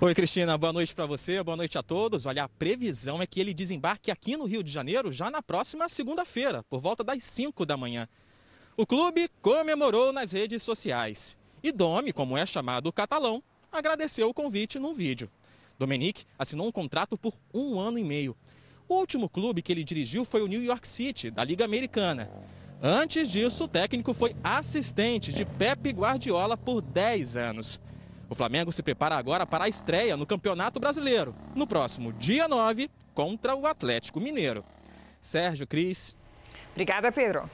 [0.00, 2.24] Oi, Cristina, boa noite para você, boa noite a todos.
[2.24, 5.88] Olha, a previsão é que ele desembarque aqui no Rio de Janeiro já na próxima
[5.88, 8.08] segunda-feira, por volta das 5 da manhã.
[8.76, 11.36] O clube comemorou nas redes sociais.
[11.64, 15.28] E Domi, como é chamado o catalão, agradeceu o convite num vídeo.
[15.78, 18.36] Dominique assinou um contrato por um ano e meio.
[18.88, 22.30] O último clube que ele dirigiu foi o New York City, da Liga Americana.
[22.82, 27.80] Antes disso, o técnico foi assistente de Pepe Guardiola por 10 anos.
[28.28, 32.90] O Flamengo se prepara agora para a estreia no Campeonato Brasileiro, no próximo dia 9,
[33.14, 34.64] contra o Atlético Mineiro.
[35.20, 36.16] Sérgio Cris.
[36.72, 37.48] Obrigada, Pedro.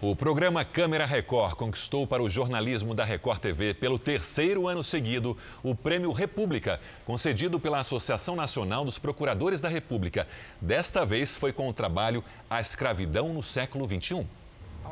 [0.00, 5.36] O programa Câmera Record conquistou para o jornalismo da Record TV, pelo terceiro ano seguido,
[5.60, 10.28] o Prêmio República, concedido pela Associação Nacional dos Procuradores da República.
[10.60, 14.24] Desta vez foi com o trabalho A Escravidão no Século XXI.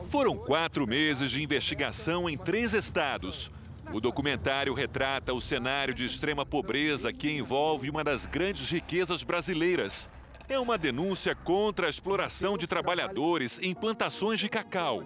[0.09, 3.49] Foram quatro meses de investigação em três estados.
[3.93, 10.11] O documentário retrata o cenário de extrema pobreza que envolve uma das grandes riquezas brasileiras
[10.49, 15.03] é uma denúncia contra a exploração de trabalhadores em plantações de cacau.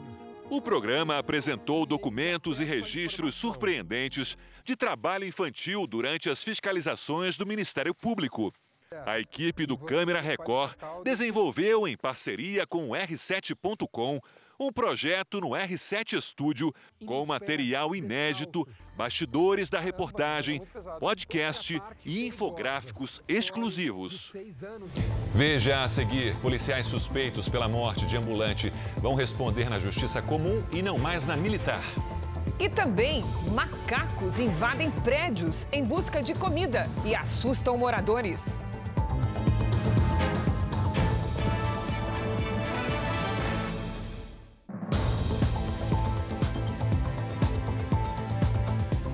[0.51, 7.95] O programa apresentou documentos e registros surpreendentes de trabalho infantil durante as fiscalizações do Ministério
[7.95, 8.53] Público.
[9.07, 10.75] A equipe do Câmera Record
[11.05, 14.21] desenvolveu, em parceria com o R7.com,
[14.63, 16.71] Um projeto no R7 Studio
[17.07, 20.61] com material inédito, bastidores da reportagem,
[20.99, 24.35] podcast e infográficos exclusivos.
[25.33, 30.83] Veja a seguir: policiais suspeitos pela morte de ambulante vão responder na justiça comum e
[30.83, 31.83] não mais na militar.
[32.59, 38.59] E também macacos invadem prédios em busca de comida e assustam moradores.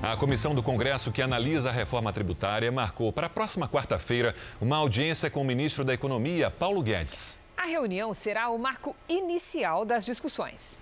[0.09, 4.77] A comissão do Congresso que analisa a reforma tributária marcou para a próxima quarta-feira uma
[4.77, 7.37] audiência com o ministro da Economia, Paulo Guedes.
[7.57, 10.81] A reunião será o marco inicial das discussões.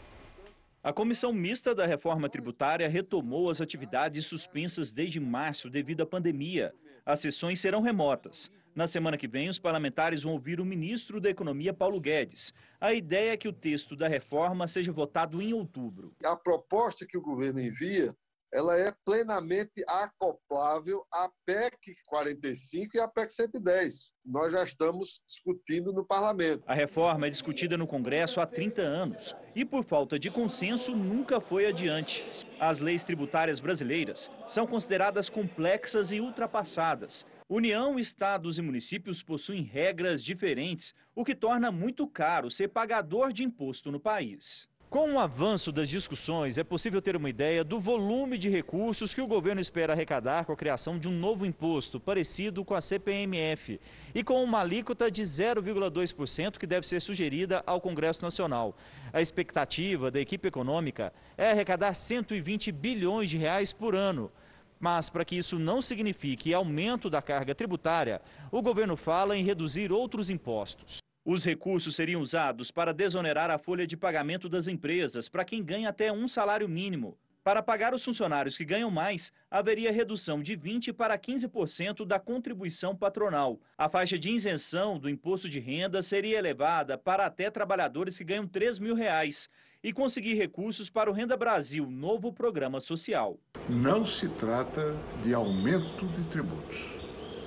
[0.83, 6.71] A comissão mista da reforma tributária retomou as atividades suspensas desde março devido à pandemia.
[7.03, 8.51] As sessões serão remotas.
[8.75, 12.53] Na semana que vem, os parlamentares vão ouvir o ministro da Economia, Paulo Guedes.
[12.79, 16.13] A ideia é que o texto da reforma seja votado em outubro.
[16.23, 18.15] A proposta que o governo envia
[18.55, 24.13] ela é plenamente acoplável à PEC 45 e à PEC 110.
[24.25, 26.63] Nós já estamos discutindo no parlamento.
[26.65, 31.41] A reforma é discutida no Congresso há 30 anos e, por falta de consenso, nunca
[31.41, 32.25] foi adiante.
[32.57, 37.25] As leis tributárias brasileiras são consideradas complexas e ultrapassadas.
[37.49, 43.43] União, estados e municípios possuem regras diferentes, o que torna muito caro ser pagador de
[43.43, 44.69] imposto no país.
[44.89, 49.21] Com o avanço das discussões, é possível ter uma ideia do volume de recursos que
[49.21, 53.79] o governo espera arrecadar com a criação de um novo imposto, parecido com a CPMF,
[54.13, 58.77] e com uma alíquota de 0,2% que deve ser sugerida ao Congresso Nacional.
[59.11, 64.31] A expectativa da equipe econômica é arrecadar 120 bilhões de reais por ano.
[64.79, 68.21] Mas, para que isso não signifique aumento da carga tributária,
[68.51, 70.99] o governo fala em reduzir outros impostos.
[71.27, 75.89] Os recursos seriam usados para desonerar a folha de pagamento das empresas para quem ganha
[75.89, 77.17] até um salário mínimo.
[77.43, 82.95] Para pagar os funcionários que ganham mais, haveria redução de 20% para 15% da contribuição
[82.95, 83.59] patronal.
[83.75, 88.47] A faixa de isenção do imposto de renda seria elevada para até trabalhadores que ganham
[88.47, 89.49] 3 mil reais
[89.83, 93.39] e conseguir recursos para o Renda Brasil, novo programa social.
[93.67, 96.93] Não se trata de aumento de tributos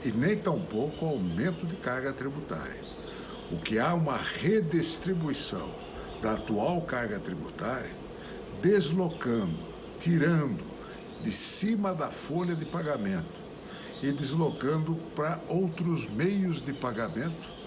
[0.05, 2.88] e nem tampouco aumento de carga tributária
[3.50, 5.68] o que há uma redistribuição
[6.22, 7.90] da atual carga tributária,
[8.61, 9.58] deslocando,
[9.98, 10.62] tirando
[11.22, 13.38] de cima da folha de pagamento
[14.02, 17.58] e deslocando para outros meios de pagamento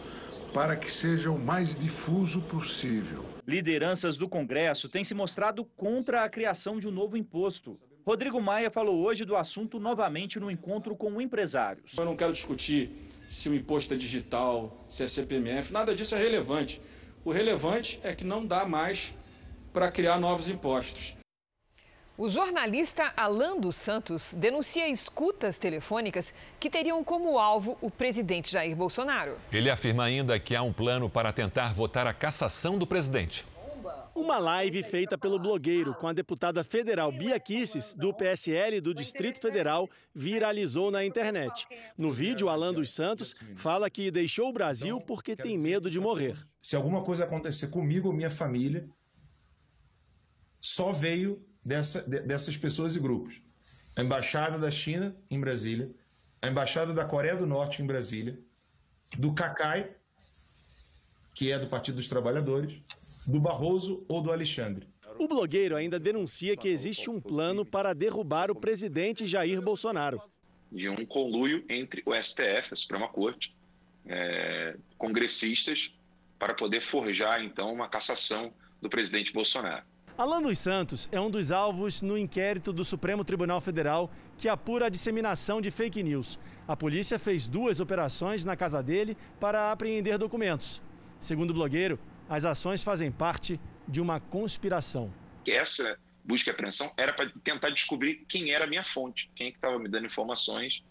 [0.53, 3.25] para que seja o mais difuso possível.
[3.47, 7.79] Lideranças do Congresso têm se mostrado contra a criação de um novo imposto.
[8.05, 11.93] Rodrigo Maia falou hoje do assunto novamente no encontro com empresários.
[11.97, 12.91] Eu não quero discutir
[13.31, 16.81] se o imposto é digital, se é CPMF, nada disso é relevante.
[17.23, 19.15] O relevante é que não dá mais
[19.71, 21.15] para criar novos impostos.
[22.17, 28.75] O jornalista Alan dos Santos denuncia escutas telefônicas que teriam como alvo o presidente Jair
[28.75, 29.37] Bolsonaro.
[29.51, 33.45] Ele afirma ainda que há um plano para tentar votar a cassação do presidente.
[34.13, 39.39] Uma live feita pelo blogueiro com a deputada federal Bia Kisses, do PSL do Distrito
[39.39, 41.65] Federal, viralizou na internet.
[41.97, 46.36] No vídeo, Alan dos Santos fala que deixou o Brasil porque tem medo de morrer.
[46.62, 48.88] Se alguma coisa acontecer comigo ou minha família,
[50.60, 53.41] só veio dessa, dessas pessoas e grupos.
[53.95, 55.89] A Embaixada da China em Brasília,
[56.41, 58.38] a Embaixada da Coreia do Norte em Brasília,
[59.17, 59.95] do CACAI,
[61.41, 62.80] que é do Partido dos Trabalhadores,
[63.25, 64.88] do Barroso ou do Alexandre.
[65.17, 70.21] O blogueiro ainda denuncia que existe um plano para derrubar o presidente Jair Bolsonaro.
[70.71, 73.56] De um conluio entre o STF, a Suprema Corte,
[74.06, 75.91] é, congressistas,
[76.38, 79.84] para poder forjar, então, uma cassação do presidente Bolsonaro.
[80.15, 84.86] Alan dos Santos é um dos alvos no inquérito do Supremo Tribunal Federal que apura
[84.86, 86.38] a disseminação de fake news.
[86.67, 90.84] A polícia fez duas operações na casa dele para apreender documentos.
[91.21, 95.13] Segundo o blogueiro, as ações fazem parte de uma conspiração.
[95.47, 99.49] Essa busca e apreensão era para tentar descobrir quem era a minha fonte, quem é
[99.51, 100.84] estava me dando informações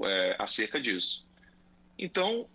[0.00, 1.26] é, acerca disso.
[1.98, 2.48] Então,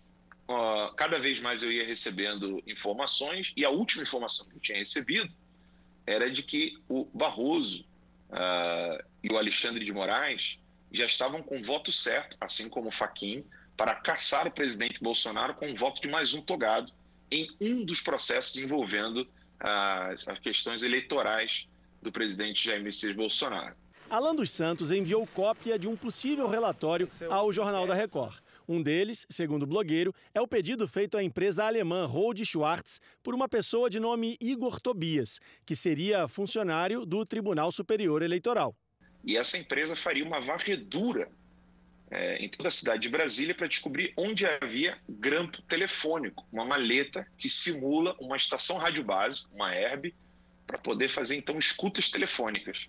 [0.48, 4.78] uh, cada vez mais eu ia recebendo informações, e a última informação que eu tinha
[4.78, 5.30] recebido
[6.06, 7.84] era de que o Barroso
[8.30, 10.58] uh, e o Alexandre de Moraes
[10.90, 13.44] já estavam com voto certo, assim como o Faquim,
[13.76, 16.90] para caçar o presidente Bolsonaro com o voto de mais um togado
[17.30, 19.26] em um dos processos envolvendo
[19.60, 21.68] as, as questões eleitorais
[22.00, 23.74] do presidente Jair Messias Bolsonaro.
[24.08, 28.38] Alan dos Santos enviou cópia de um possível relatório ao Jornal da Record.
[28.66, 33.34] Um deles, segundo o blogueiro, é o pedido feito à empresa alemã Rode Schwartz por
[33.34, 38.74] uma pessoa de nome Igor Tobias, que seria funcionário do Tribunal Superior Eleitoral.
[39.24, 41.30] E essa empresa faria uma varredura
[42.10, 47.26] é, em toda a cidade de Brasília para descobrir onde havia grampo telefônico, uma maleta
[47.36, 50.14] que simula uma estação rádio base, uma herb,
[50.66, 52.88] para poder fazer então escutas telefônicas.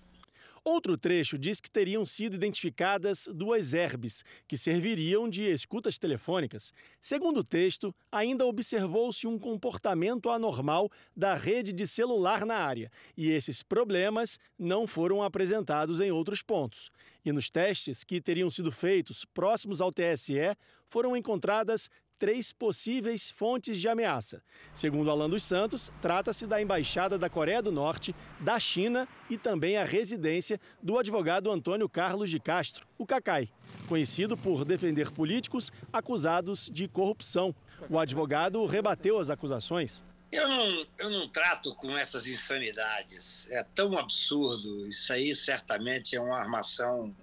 [0.62, 6.72] Outro trecho diz que teriam sido identificadas duas herbes, que serviriam de escutas telefônicas.
[7.00, 13.30] Segundo o texto, ainda observou-se um comportamento anormal da rede de celular na área, e
[13.30, 16.90] esses problemas não foram apresentados em outros pontos.
[17.24, 20.56] E nos testes que teriam sido feitos próximos ao TSE,
[20.86, 21.88] foram encontradas
[22.20, 24.42] três possíveis fontes de ameaça.
[24.74, 29.78] Segundo Alan dos Santos, trata-se da embaixada da Coreia do Norte, da China e também
[29.78, 33.48] a residência do advogado Antônio Carlos de Castro, o Cacai,
[33.88, 37.54] conhecido por defender políticos acusados de corrupção.
[37.88, 40.04] O advogado rebateu as acusações.
[40.30, 43.50] Eu não, eu não trato com essas insanidades.
[43.50, 44.86] É tão absurdo.
[44.86, 47.16] Isso aí certamente é uma armação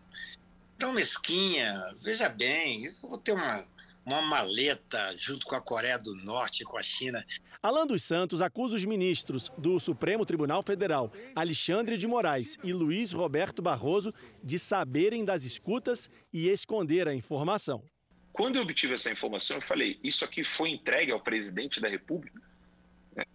[0.80, 1.72] tão mesquinha.
[2.02, 3.64] Veja bem, eu vou ter uma
[4.08, 7.26] uma maleta junto com a Coreia do Norte e com a China.
[7.62, 13.12] Alan dos Santos acusa os ministros do Supremo Tribunal Federal, Alexandre de Moraes e Luiz
[13.12, 17.84] Roberto Barroso, de saberem das escutas e esconder a informação.
[18.32, 22.42] Quando eu obtive essa informação, eu falei: isso aqui foi entregue ao presidente da República?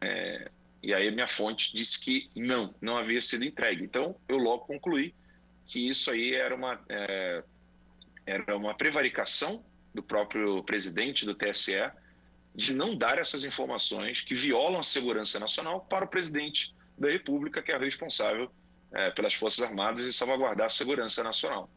[0.01, 0.51] É,
[0.83, 3.85] e aí minha fonte disse que não, não havia sido entregue.
[3.85, 5.14] Então eu logo concluí
[5.66, 7.45] que isso aí era uma, é,
[8.25, 9.62] era uma prevaricação
[9.95, 11.90] do próprio presidente do TSE
[12.55, 17.62] de não dar essas informações que violam a segurança nacional para o presidente da República,
[17.62, 18.51] que é responsável
[18.93, 21.68] é, pelas Forças Armadas e salvaguardar a segurança nacional.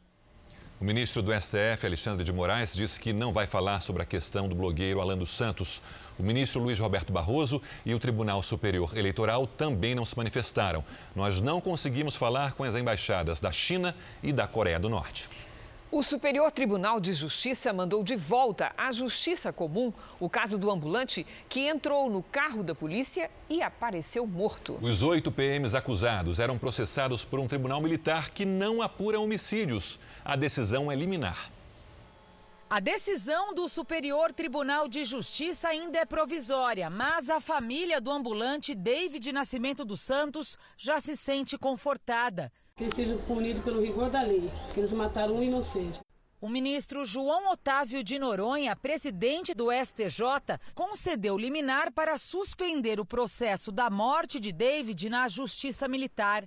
[0.79, 4.49] O ministro do STF, Alexandre de Moraes, disse que não vai falar sobre a questão
[4.49, 5.81] do blogueiro Alan dos Santos.
[6.19, 10.83] O ministro Luiz Roberto Barroso e o Tribunal Superior Eleitoral também não se manifestaram.
[11.15, 15.29] Nós não conseguimos falar com as embaixadas da China e da Coreia do Norte.
[15.95, 21.25] O Superior Tribunal de Justiça mandou de volta à Justiça Comum o caso do ambulante
[21.47, 24.77] que entrou no carro da polícia e apareceu morto.
[24.81, 29.97] Os oito PMs acusados eram processados por um tribunal militar que não apura homicídios.
[30.25, 31.49] A decisão é liminar.
[32.69, 38.75] A decisão do Superior Tribunal de Justiça ainda é provisória, mas a família do ambulante
[38.75, 42.51] David Nascimento dos Santos já se sente confortada.
[42.77, 46.01] Que sejam punidos pelo rigor da lei, que eles mataram um inocente.
[46.41, 53.71] O ministro João Otávio de Noronha, presidente do STJ, concedeu liminar para suspender o processo
[53.71, 56.45] da morte de David na Justiça Militar.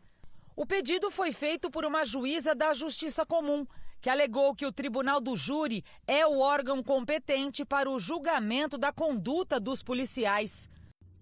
[0.55, 3.67] O pedido foi feito por uma juíza da Justiça Comum,
[3.99, 8.93] que alegou que o Tribunal do Júri é o órgão competente para o julgamento da
[8.93, 10.69] conduta dos policiais.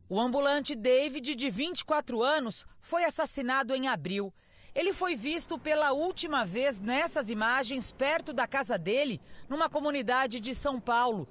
[0.09, 4.35] O ambulante David, de 24 anos, foi assassinado em abril
[4.77, 10.55] ele foi visto pela última vez nessas imagens perto da casa dele, numa comunidade de
[10.55, 11.27] São Paulo.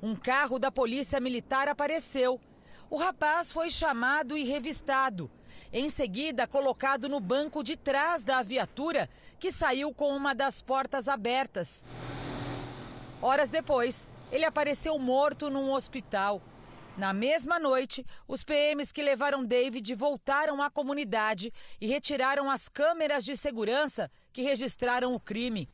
[0.00, 2.40] Um carro da Polícia Militar apareceu.
[2.88, 5.28] O rapaz foi chamado e revistado.
[5.72, 11.08] Em seguida, colocado no banco de trás da viatura, que saiu com uma das portas
[11.08, 11.84] abertas.
[13.20, 16.40] Horas depois, ele apareceu morto num hospital.
[16.96, 23.22] Na mesma noite, os PMs que levaram David voltaram à comunidade e retiraram as câmeras
[23.22, 25.68] de segurança que registraram o crime.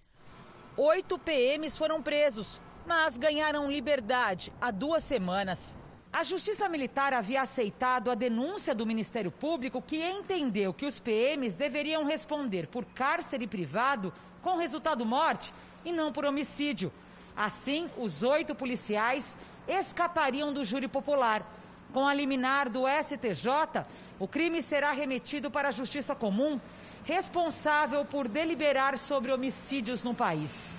[0.77, 5.77] Oito PMs foram presos, mas ganharam liberdade há duas semanas.
[6.13, 11.55] A Justiça Militar havia aceitado a denúncia do Ministério Público, que entendeu que os PMs
[11.55, 14.13] deveriam responder por cárcere privado
[14.43, 15.55] com resultado morte
[15.85, 16.93] e não por homicídio.
[17.35, 19.37] Assim, os oito policiais
[19.67, 21.47] escapariam do júri popular.
[21.93, 23.85] Com a liminar do STJ,
[24.19, 26.61] o crime será remetido para a Justiça Comum,
[27.05, 30.79] responsável por deliberar sobre homicídios no país.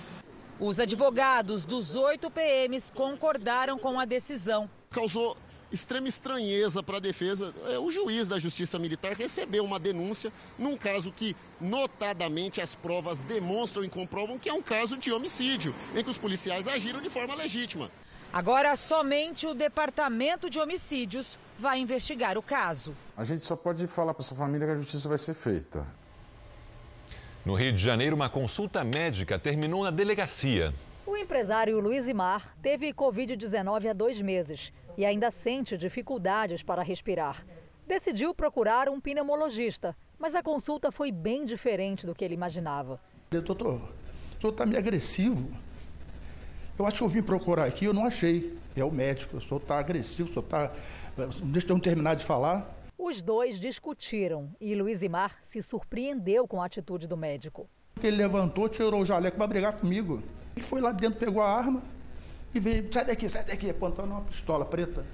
[0.58, 4.70] Os advogados dos oito PMs concordaram com a decisão.
[4.90, 5.36] Causou
[5.74, 7.52] extrema estranheza para a defesa.
[7.66, 13.24] É, o juiz da Justiça Militar recebeu uma denúncia num caso que, notadamente, as provas
[13.24, 17.10] demonstram e comprovam que é um caso de homicídio, em que os policiais agiram de
[17.10, 17.90] forma legítima.
[18.34, 22.92] Agora, somente o Departamento de Homicídios vai investigar o caso.
[23.16, 25.86] A gente só pode falar para essa família que a justiça vai ser feita.
[27.46, 30.74] No Rio de Janeiro, uma consulta médica terminou na delegacia.
[31.06, 37.46] O empresário Luiz Imar teve Covid-19 há dois meses e ainda sente dificuldades para respirar.
[37.86, 43.00] Decidiu procurar um pneumologista, mas a consulta foi bem diferente do que ele imaginava.
[43.30, 45.56] Doutor, o senhor está meio agressivo.
[46.76, 48.58] Eu acho que eu vim procurar aqui, eu não achei.
[48.76, 50.72] É o médico, o senhor está agressivo, o senhor está.
[51.44, 52.68] Deixa eu terminar de falar.
[52.98, 57.68] Os dois discutiram e Luiz Imar se surpreendeu com a atitude do médico.
[58.02, 60.20] Ele levantou, tirou o jaleco para brigar comigo.
[60.56, 61.82] Ele foi lá dentro, pegou a arma
[62.52, 65.04] e veio, sai daqui, sai daqui, apontando uma pistola preta.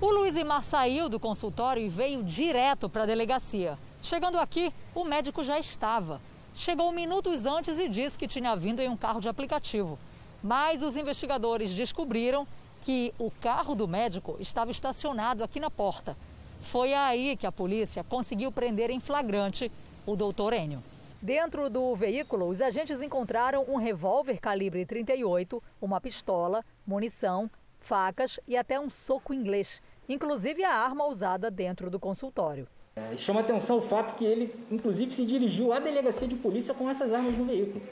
[0.00, 3.78] O Luiz Imar saiu do consultório e veio direto para a delegacia.
[4.00, 6.18] Chegando aqui, o médico já estava.
[6.54, 9.98] Chegou minutos antes e disse que tinha vindo em um carro de aplicativo.
[10.42, 12.46] Mas os investigadores descobriram
[12.80, 16.16] que o carro do médico estava estacionado aqui na porta.
[16.62, 19.70] Foi aí que a polícia conseguiu prender em flagrante
[20.06, 20.82] o doutor Enio.
[21.20, 28.56] Dentro do veículo, os agentes encontraram um revólver calibre 38, uma pistola, munição, facas e
[28.56, 32.66] até um soco inglês, inclusive a arma usada dentro do consultório.
[32.96, 36.88] É, chama atenção o fato que ele, inclusive, se dirigiu à delegacia de polícia com
[36.88, 37.82] essas armas no veículo,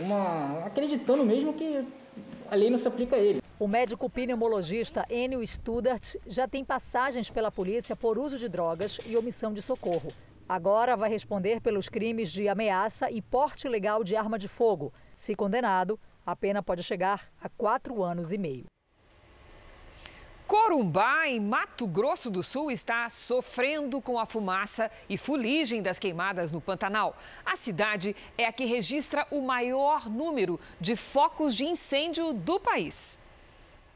[0.00, 1.84] uma, acreditando mesmo que
[2.50, 3.42] a lei não se aplica a ele.
[3.58, 9.16] O médico pneumologista Enio Studart já tem passagens pela polícia por uso de drogas e
[9.16, 10.08] omissão de socorro.
[10.48, 14.92] Agora vai responder pelos crimes de ameaça e porte ilegal de arma de fogo.
[15.14, 18.71] Se condenado, a pena pode chegar a quatro anos e meio.
[20.52, 26.52] Corumbá, em Mato Grosso do Sul, está sofrendo com a fumaça e fuligem das queimadas
[26.52, 27.16] no Pantanal.
[27.42, 33.18] A cidade é a que registra o maior número de focos de incêndio do país.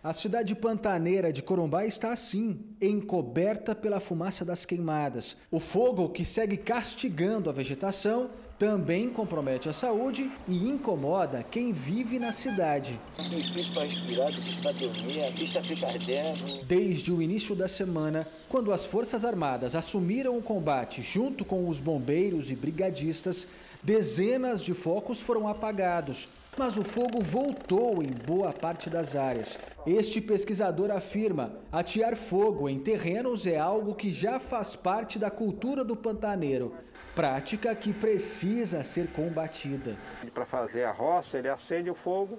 [0.02, 5.36] A cidade pantaneira de Corumbá está assim, encoberta pela fumaça das queimadas.
[5.50, 12.18] O fogo, que segue castigando a vegetação, também compromete a saúde e incomoda quem vive
[12.18, 12.98] na cidade.
[13.18, 16.64] Difícil para respirar, difícil para dormir, a vista fica ardendo.
[16.64, 21.78] Desde o início da semana, quando as Forças Armadas assumiram o combate junto com os
[21.78, 23.46] bombeiros e brigadistas,
[23.82, 26.28] dezenas de focos foram apagados.
[26.58, 29.58] Mas o fogo voltou em boa parte das áreas.
[29.86, 35.84] Este pesquisador afirma: atear fogo em terrenos é algo que já faz parte da cultura
[35.84, 36.72] do pantaneiro,
[37.16, 39.96] prática que precisa ser combatida.
[40.34, 42.38] Para fazer a roça, ele acende o fogo,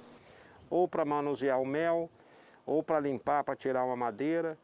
[0.69, 2.07] ou para manusear o mel,
[2.63, 4.55] ou para limpar, para tirar uma madeira.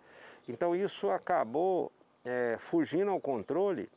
[0.47, 1.91] Então isso acabou
[2.23, 3.89] é, fugindo ao controle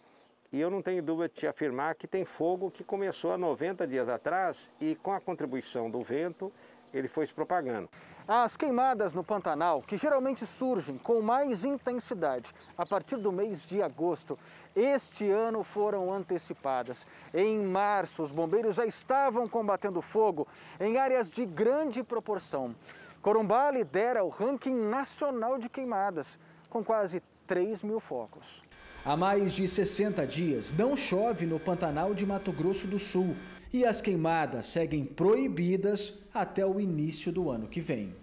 [0.50, 3.86] e eu não tenho dúvida de te afirmar que tem fogo que começou há 90
[3.86, 6.50] dias atrás e com a contribuição do vento
[6.94, 7.90] ele foi se propagando.
[8.28, 13.80] As queimadas no Pantanal, que geralmente surgem com mais intensidade a partir do mês de
[13.80, 14.36] agosto,
[14.74, 17.06] este ano foram antecipadas.
[17.32, 20.44] Em março, os bombeiros já estavam combatendo fogo
[20.80, 22.74] em áreas de grande proporção.
[23.22, 26.36] Corumbá lidera o ranking nacional de queimadas,
[26.68, 28.60] com quase 3 mil focos.
[29.04, 33.36] Há mais de 60 dias não chove no Pantanal de Mato Grosso do Sul
[33.72, 38.14] e as queimadas seguem proibidas até o início do ano que vem.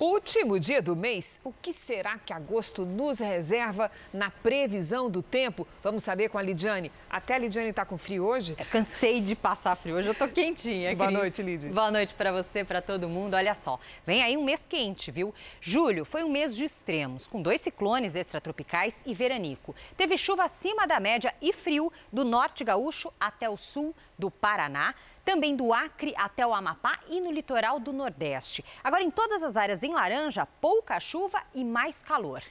[0.00, 5.68] Último dia do mês, o que será que agosto nos reserva na previsão do tempo?
[5.82, 6.90] Vamos saber com a Lidiane.
[7.10, 8.54] Até a Lidiane está com frio hoje?
[8.56, 10.96] É, cansei de passar frio, hoje eu tô quentinha.
[10.96, 11.20] Boa Cris.
[11.20, 11.74] noite, Lidiane.
[11.74, 13.34] Boa noite para você, para todo mundo.
[13.34, 15.34] Olha só, vem aí um mês quente, viu?
[15.60, 19.76] Julho foi um mês de extremos, com dois ciclones extratropicais e veranico.
[19.98, 24.94] Teve chuva acima da média e frio do norte gaúcho até o sul do Paraná
[25.24, 28.64] também do Acre até o Amapá e no litoral do Nordeste.
[28.82, 32.42] Agora, em todas as áreas em laranja, pouca chuva e mais calor.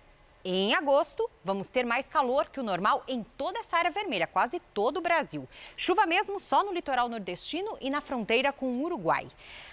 [0.44, 4.62] Em agosto, vamos ter mais calor que o normal em toda essa área vermelha, quase
[4.74, 5.46] todo o Brasil.
[5.76, 9.28] Chuva mesmo só no litoral nordestino e na fronteira com o Uruguai.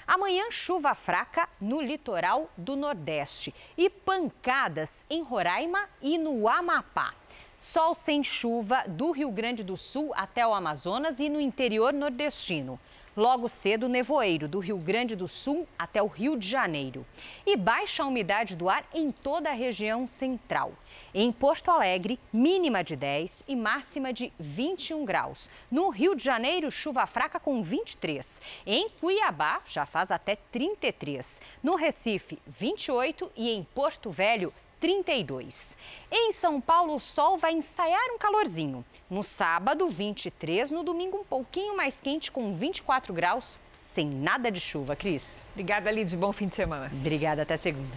[0.05, 7.15] Amanhã, chuva fraca no litoral do Nordeste e pancadas em Roraima e no Amapá.
[7.59, 12.79] Sol sem chuva do Rio Grande do Sul até o Amazonas e no interior nordestino.
[13.17, 17.07] Logo cedo, nevoeiro do Rio Grande do Sul até o Rio de Janeiro.
[17.47, 20.75] E baixa umidade do ar em toda a região central.
[21.15, 25.49] Em Porto Alegre, mínima de 10 e máxima de 21 graus.
[25.71, 28.43] No Rio de Janeiro, chuva fraca com 23.
[28.67, 31.41] Em Cuiabá, já faz até 33.
[31.63, 35.77] No Recife, 28 e em Porto Velho, 32.
[36.11, 38.85] Em São Paulo, o sol vai ensaiar um calorzinho.
[39.11, 40.71] No sábado, 23.
[40.71, 44.95] No domingo, um pouquinho mais quente, com 24 graus, sem nada de chuva.
[44.95, 45.23] Cris.
[45.53, 46.17] Obrigada, Lid.
[46.17, 46.91] Bom fim de semana.
[46.93, 47.43] Obrigada.
[47.43, 47.97] Até segunda.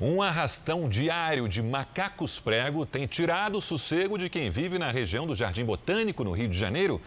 [0.00, 5.26] Um arrastão diário de macacos prego tem tirado o sossego de quem vive na região
[5.26, 7.00] do Jardim Botânico, no Rio de Janeiro.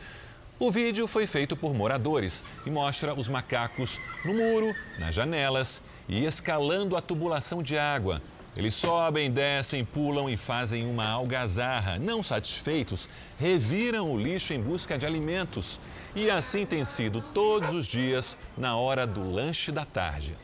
[0.57, 6.23] O vídeo foi feito por moradores e mostra os macacos no muro, nas janelas e
[6.23, 8.21] escalando a tubulação de água
[8.55, 11.99] Eles sobem, descem, pulam e fazem uma algazarra.
[11.99, 15.79] Não satisfeitos, reviram o lixo em busca de alimentos.
[16.15, 20.37] E assim tem sido todos os dias na hora do lanche da tarde.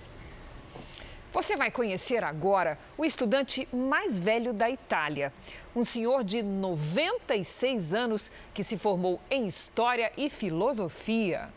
[1.32, 5.32] Você vai conhecer agora o estudante mais velho da Itália.
[5.74, 11.49] Um senhor de 96 anos que se formou em História e Filosofia.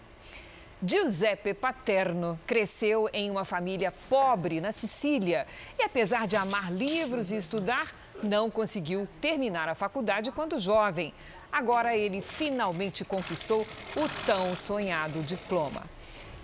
[0.87, 5.47] Giuseppe Paterno cresceu em uma família pobre na Sicília
[5.79, 11.15] e, apesar de amar livros e estudar, não conseguiu terminar a faculdade quando jovem.
[11.51, 13.67] Agora ele finalmente conquistou
[13.97, 15.85] o tão sonhado diploma.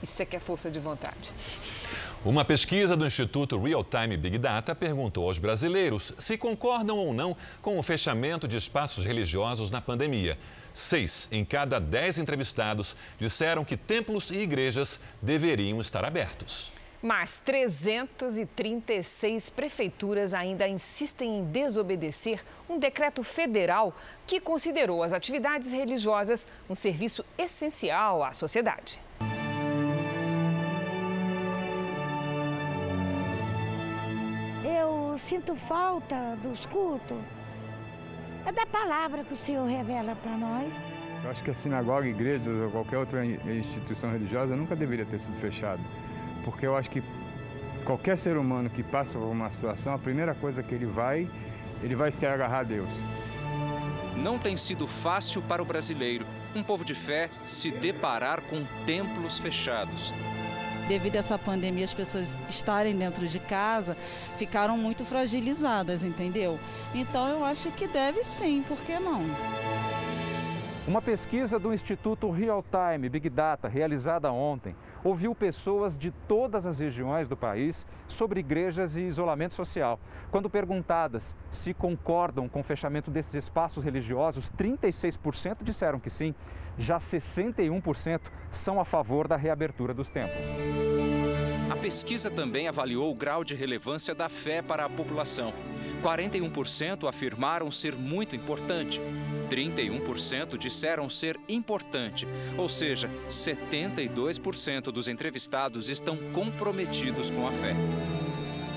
[0.03, 1.35] Isso é que é força de vontade.
[2.25, 7.37] Uma pesquisa do Instituto Real Time Big Data perguntou aos brasileiros se concordam ou não
[7.61, 10.39] com o fechamento de espaços religiosos na pandemia.
[10.73, 16.73] Seis em cada dez entrevistados disseram que templos e igrejas deveriam estar abertos.
[17.03, 23.97] Mas 336 prefeituras ainda insistem em desobedecer um decreto federal
[24.27, 29.01] que considerou as atividades religiosas um serviço essencial à sociedade.
[34.63, 37.17] Eu sinto falta dos cultos,
[38.47, 40.73] é da palavra que o Senhor revela para nós.
[41.23, 45.39] Eu acho que a sinagoga, igrejas ou qualquer outra instituição religiosa nunca deveria ter sido
[45.41, 45.83] fechada,
[46.45, 47.03] porque eu acho que
[47.85, 51.29] qualquer ser humano que passa por uma situação, a primeira coisa que ele vai,
[51.83, 52.89] ele vai se agarrar a Deus.
[54.17, 59.39] Não tem sido fácil para o brasileiro, um povo de fé, se deparar com templos
[59.39, 60.13] fechados
[60.91, 63.97] devido a essa pandemia, as pessoas estarem dentro de casa
[64.37, 66.59] ficaram muito fragilizadas, entendeu?
[66.93, 69.23] Então eu acho que deve sim, por que não?
[70.89, 74.75] Uma pesquisa do Instituto Real Time Big Data, realizada ontem,
[75.05, 80.01] ouviu pessoas de todas as regiões do país sobre igrejas e isolamento social.
[80.33, 86.35] Quando perguntadas se concordam com o fechamento desses espaços religiosos, 36% disseram que sim
[86.81, 88.21] já 61%
[88.51, 90.41] são a favor da reabertura dos templos.
[91.71, 95.53] A pesquisa também avaliou o grau de relevância da fé para a população.
[96.03, 99.01] 41% afirmaram ser muito importante,
[99.49, 102.27] 31% disseram ser importante,
[102.57, 107.77] ou seja, 72% dos entrevistados estão comprometidos com a fé.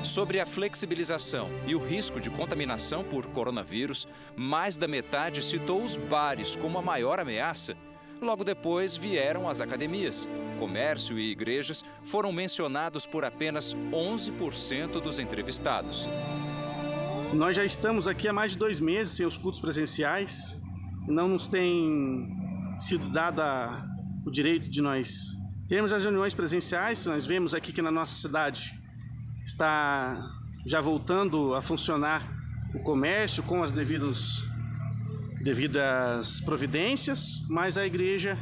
[0.03, 5.95] Sobre a flexibilização e o risco de contaminação por coronavírus, mais da metade citou os
[5.95, 7.77] bares como a maior ameaça.
[8.23, 10.29] Logo depois vieram as academias.
[10.57, 16.07] Comércio e igrejas foram mencionados por apenas 11% dos entrevistados.
[17.33, 20.57] Nós já estamos aqui há mais de dois meses sem os cultos presenciais.
[21.05, 22.33] Não nos tem
[22.79, 23.85] sido dada
[24.25, 27.05] o direito de nós termos as reuniões presenciais.
[27.05, 28.79] Nós vemos aqui que na nossa cidade
[29.43, 30.17] está
[30.65, 32.23] já voltando a funcionar
[32.73, 34.47] o comércio com as devidos,
[35.43, 38.37] devidas providências, mas a igreja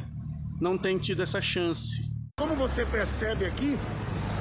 [0.60, 2.08] não tem tido essa chance.
[2.38, 3.76] Como você percebe aqui,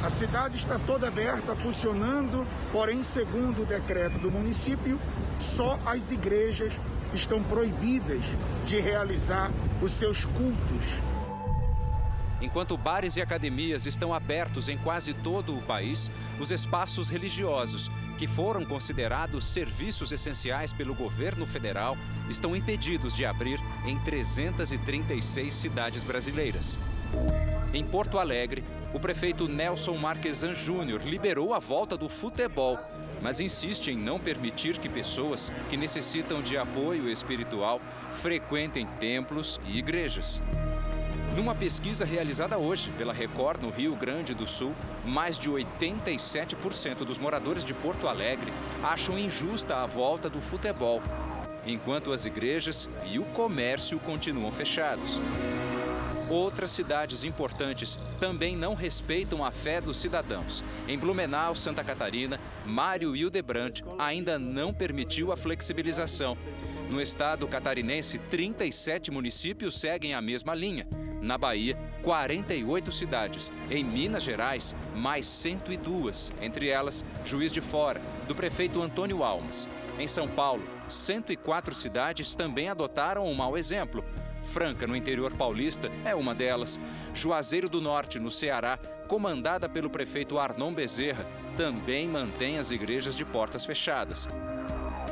[0.03, 4.99] a cidade está toda aberta, funcionando, porém, segundo o decreto do município,
[5.39, 6.71] só as igrejas
[7.15, 8.21] estão proibidas
[8.65, 9.51] de realizar
[9.81, 11.10] os seus cultos
[12.41, 18.27] Enquanto bares e academias estão abertos em quase todo o país, os espaços religiosos, que
[18.27, 21.95] foram considerados serviços essenciais pelo governo federal,
[22.29, 26.79] estão impedidos de abrir em 336 cidades brasileiras.
[27.73, 28.63] Em Porto Alegre,
[28.93, 32.77] o prefeito Nelson Marquesan Júnior liberou a volta do futebol,
[33.21, 37.79] mas insiste em não permitir que pessoas que necessitam de apoio espiritual
[38.11, 40.41] frequentem templos e igrejas.
[41.35, 44.75] Numa pesquisa realizada hoje pela Record no Rio Grande do Sul,
[45.05, 48.51] mais de 87% dos moradores de Porto Alegre
[48.83, 51.01] acham injusta a volta do futebol,
[51.65, 55.21] enquanto as igrejas e o comércio continuam fechados.
[56.29, 60.63] Outras cidades importantes também não respeitam a fé dos cidadãos.
[60.87, 66.37] Em Blumenau, Santa Catarina, Mário Hildebrand ainda não permitiu a flexibilização.
[66.89, 70.87] No estado catarinense, 37 municípios seguem a mesma linha.
[71.21, 73.51] Na Bahia, 48 cidades.
[73.69, 79.69] Em Minas Gerais, mais 102, entre elas Juiz de Fora, do prefeito Antônio Almas.
[79.99, 84.03] Em São Paulo, 104 cidades também adotaram um mau exemplo.
[84.43, 86.79] Franca, no interior paulista, é uma delas.
[87.13, 93.23] Juazeiro do Norte, no Ceará, comandada pelo prefeito Arnon Bezerra, também mantém as igrejas de
[93.23, 94.27] portas fechadas.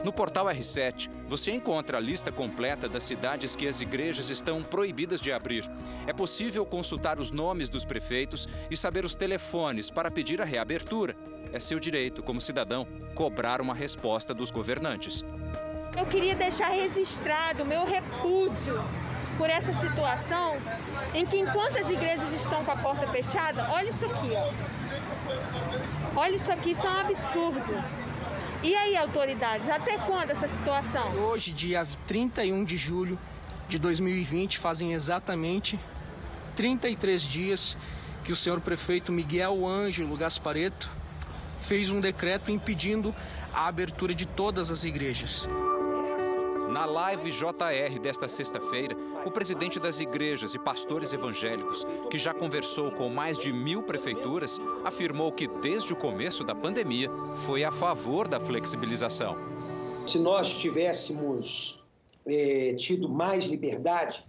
[0.03, 5.19] No portal R7, você encontra a lista completa das cidades que as igrejas estão proibidas
[5.19, 5.69] de abrir.
[6.07, 11.15] É possível consultar os nomes dos prefeitos e saber os telefones para pedir a reabertura.
[11.51, 15.25] É seu direito, como cidadão, cobrar uma resposta dos governantes.
[15.97, 18.81] Eu queria deixar registrado o meu repúdio
[19.37, 20.57] por essa situação
[21.13, 24.51] em que enquanto as igrejas estão com a porta fechada, olha isso aqui, ó.
[26.15, 28.08] Olha isso aqui, isso é um absurdo.
[28.61, 31.13] E aí, autoridades, até quando essa situação?
[31.15, 33.17] Hoje, dia 31 de julho
[33.69, 35.79] de 2020, fazem exatamente
[36.57, 37.77] 33 dias
[38.25, 40.89] que o senhor prefeito Miguel Ângelo Gaspareto
[41.61, 43.15] fez um decreto impedindo
[43.53, 45.47] a abertura de todas as igrejas.
[46.69, 48.95] Na live JR desta sexta-feira,
[49.25, 54.59] o presidente das igrejas e pastores evangélicos, que já conversou com mais de mil prefeituras,
[54.85, 59.35] afirmou que desde o começo da pandemia foi a favor da flexibilização.
[60.05, 61.83] Se nós tivéssemos
[62.27, 64.23] é, tido mais liberdade,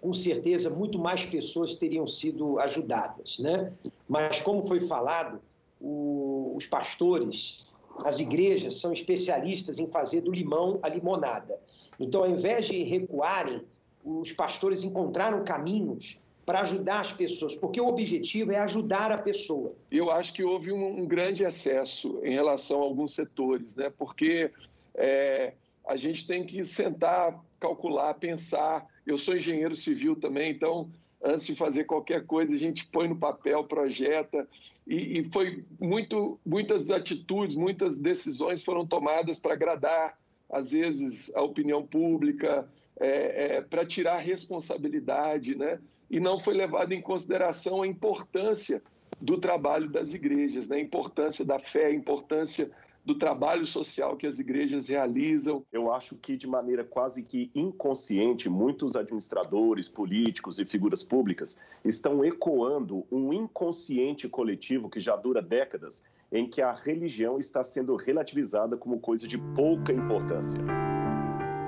[0.00, 3.72] com certeza muito mais pessoas teriam sido ajudadas, né?
[4.08, 5.40] Mas como foi falado,
[5.80, 7.72] o, os pastores
[8.04, 11.58] as igrejas são especialistas em fazer do limão a limonada.
[11.98, 13.62] Então, ao invés de recuarem,
[14.04, 19.74] os pastores encontraram caminhos para ajudar as pessoas, porque o objetivo é ajudar a pessoa.
[19.90, 23.90] Eu acho que houve um, um grande excesso em relação a alguns setores, né?
[23.96, 24.50] porque
[24.94, 25.54] é,
[25.86, 28.86] a gente tem que sentar, calcular, pensar.
[29.06, 30.90] Eu sou engenheiro civil também, então
[31.22, 34.46] antes de fazer qualquer coisa, a gente põe no papel, projeta,
[34.86, 40.18] e, e foi muito, muitas atitudes, muitas decisões foram tomadas para agradar,
[40.50, 42.68] às vezes, a opinião pública,
[43.00, 45.80] é, é, para tirar responsabilidade, né?
[46.10, 48.82] E não foi levado em consideração a importância
[49.20, 50.76] do trabalho das igrejas, né?
[50.76, 52.70] a importância da fé, a importância
[53.04, 55.64] do trabalho social que as igrejas realizam.
[55.70, 62.24] Eu acho que, de maneira quase que inconsciente, muitos administradores, políticos e figuras públicas estão
[62.24, 66.02] ecoando um inconsciente coletivo que já dura décadas,
[66.32, 70.58] em que a religião está sendo relativizada como coisa de pouca importância.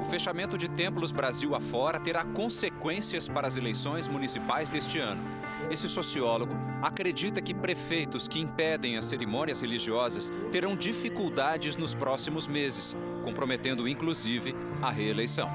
[0.01, 5.21] O fechamento de templos Brasil afora terá consequências para as eleições municipais deste ano.
[5.69, 12.97] Esse sociólogo acredita que prefeitos que impedem as cerimônias religiosas terão dificuldades nos próximos meses,
[13.25, 15.49] comprometendo inclusive a reeleição.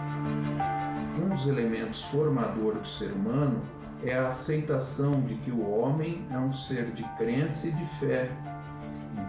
[1.17, 3.61] Um dos elementos formadores do ser humano
[4.03, 8.29] é a aceitação de que o homem é um ser de crença e de fé.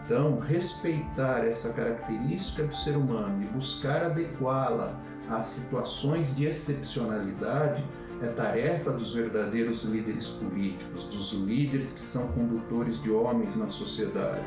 [0.05, 4.99] Então, respeitar essa característica do ser humano e buscar adequá-la
[5.31, 7.85] às situações de excepcionalidade
[8.23, 14.45] é tarefa dos verdadeiros líderes políticos, dos líderes que são condutores de homens na sociedade.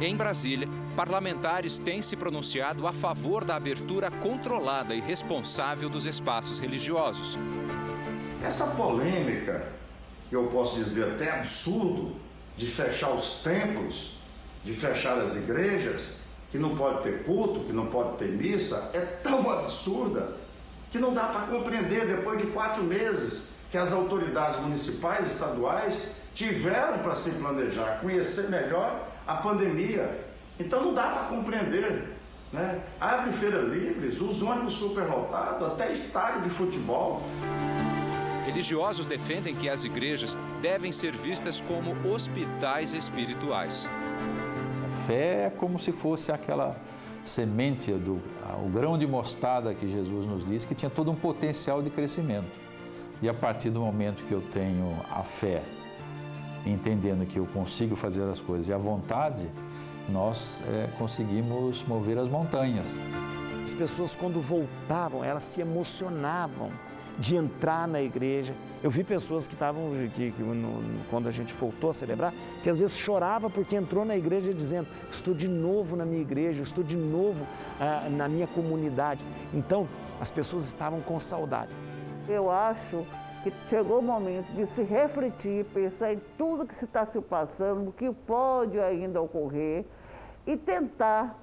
[0.00, 6.60] Em Brasília, parlamentares têm se pronunciado a favor da abertura controlada e responsável dos espaços
[6.60, 7.36] religiosos.
[8.44, 9.66] Essa polêmica,
[10.30, 12.14] eu posso dizer até absurdo,
[12.56, 14.18] de fechar os templos,
[14.64, 16.14] de fechar as igrejas,
[16.50, 20.45] que não pode ter culto, que não pode ter missa, é tão absurda
[20.90, 26.08] que não dá para compreender depois de quatro meses que as autoridades municipais e estaduais
[26.34, 30.24] tiveram para se planejar, conhecer melhor a pandemia.
[30.58, 32.16] Então não dá para compreender.
[32.52, 32.80] Né?
[33.00, 37.22] Abre feira livres, os ônibus superlotados, até estádio de futebol.
[38.44, 43.90] Religiosos defendem que as igrejas devem ser vistas como hospitais espirituais.
[44.86, 46.76] A fé é como se fosse aquela
[47.26, 48.20] semente, do,
[48.64, 52.58] o grão de mostarda que Jesus nos disse, que tinha todo um potencial de crescimento.
[53.20, 55.62] E a partir do momento que eu tenho a fé,
[56.64, 59.50] entendendo que eu consigo fazer as coisas e a vontade,
[60.08, 63.02] nós é, conseguimos mover as montanhas.
[63.64, 66.70] As pessoas, quando voltavam, elas se emocionavam
[67.18, 68.54] de entrar na igreja.
[68.82, 70.42] Eu vi pessoas que estavam, que, que
[71.10, 74.88] quando a gente voltou a celebrar, que às vezes chorava porque entrou na igreja dizendo:
[75.10, 77.46] Estou de novo na minha igreja, estou de novo
[77.80, 79.24] ah, na minha comunidade.
[79.54, 79.88] Então,
[80.20, 81.72] as pessoas estavam com saudade.
[82.28, 83.06] Eu acho
[83.42, 87.88] que chegou o momento de se refletir, pensar em tudo que se está se passando,
[87.88, 89.84] o que pode ainda ocorrer
[90.46, 91.38] e tentar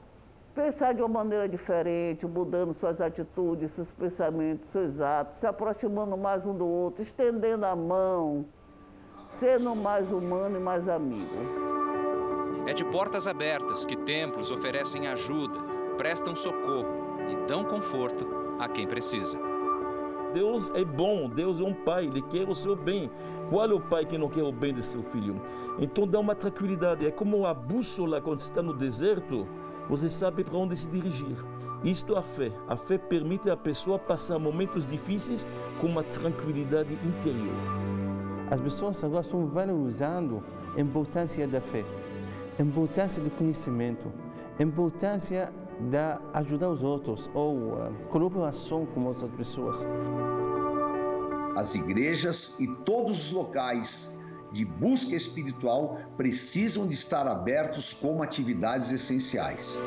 [0.54, 6.45] pensar de uma maneira diferente, mudando suas atitudes, seus pensamentos, seus atos, se aproximando mais
[6.45, 8.45] um do outro, estendendo a mão,
[9.39, 11.64] sendo mais humano e mais amigo.
[12.68, 15.60] É de portas abertas que templos oferecem ajuda,
[15.97, 18.28] prestam socorro e dão conforto
[18.60, 19.38] a quem precisa.
[20.34, 23.10] Deus é bom, Deus é um pai, ele quer o seu bem.
[23.49, 25.39] Qual é o pai que não quer o bem de seu filho?
[25.78, 27.06] Então dá uma tranquilidade.
[27.06, 29.47] É como a bússola quando está no deserto
[29.89, 31.36] você sabe para onde se dirigir.
[31.84, 32.51] Isto é a fé.
[32.67, 35.45] A fé permite a pessoa passar momentos difíceis
[35.81, 37.55] com uma tranquilidade interior.
[38.49, 40.43] As pessoas agora estão valorizando
[40.77, 41.84] a importância da fé,
[42.57, 44.11] a importância do conhecimento,
[44.57, 45.97] a importância de
[46.34, 49.79] ajudar os outros ou uh, colaboração com outras pessoas.
[51.57, 54.19] As igrejas e todos os locais
[54.54, 59.80] de busca espiritual precisam de estar abertos como atividades essenciais.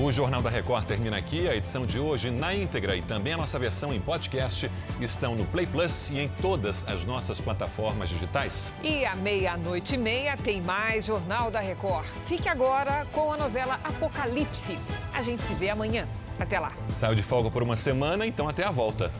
[0.00, 1.48] O Jornal da Record termina aqui.
[1.48, 5.44] A edição de hoje na íntegra e também a nossa versão em podcast estão no
[5.44, 8.72] Play Plus e em todas as nossas plataformas digitais.
[8.80, 12.06] E à meia-noite e meia tem mais Jornal da Record.
[12.26, 14.76] Fique agora com a novela Apocalipse.
[15.12, 16.06] A gente se vê amanhã.
[16.38, 16.72] Até lá.
[16.92, 19.10] Saiu de folga por uma semana, então até a volta.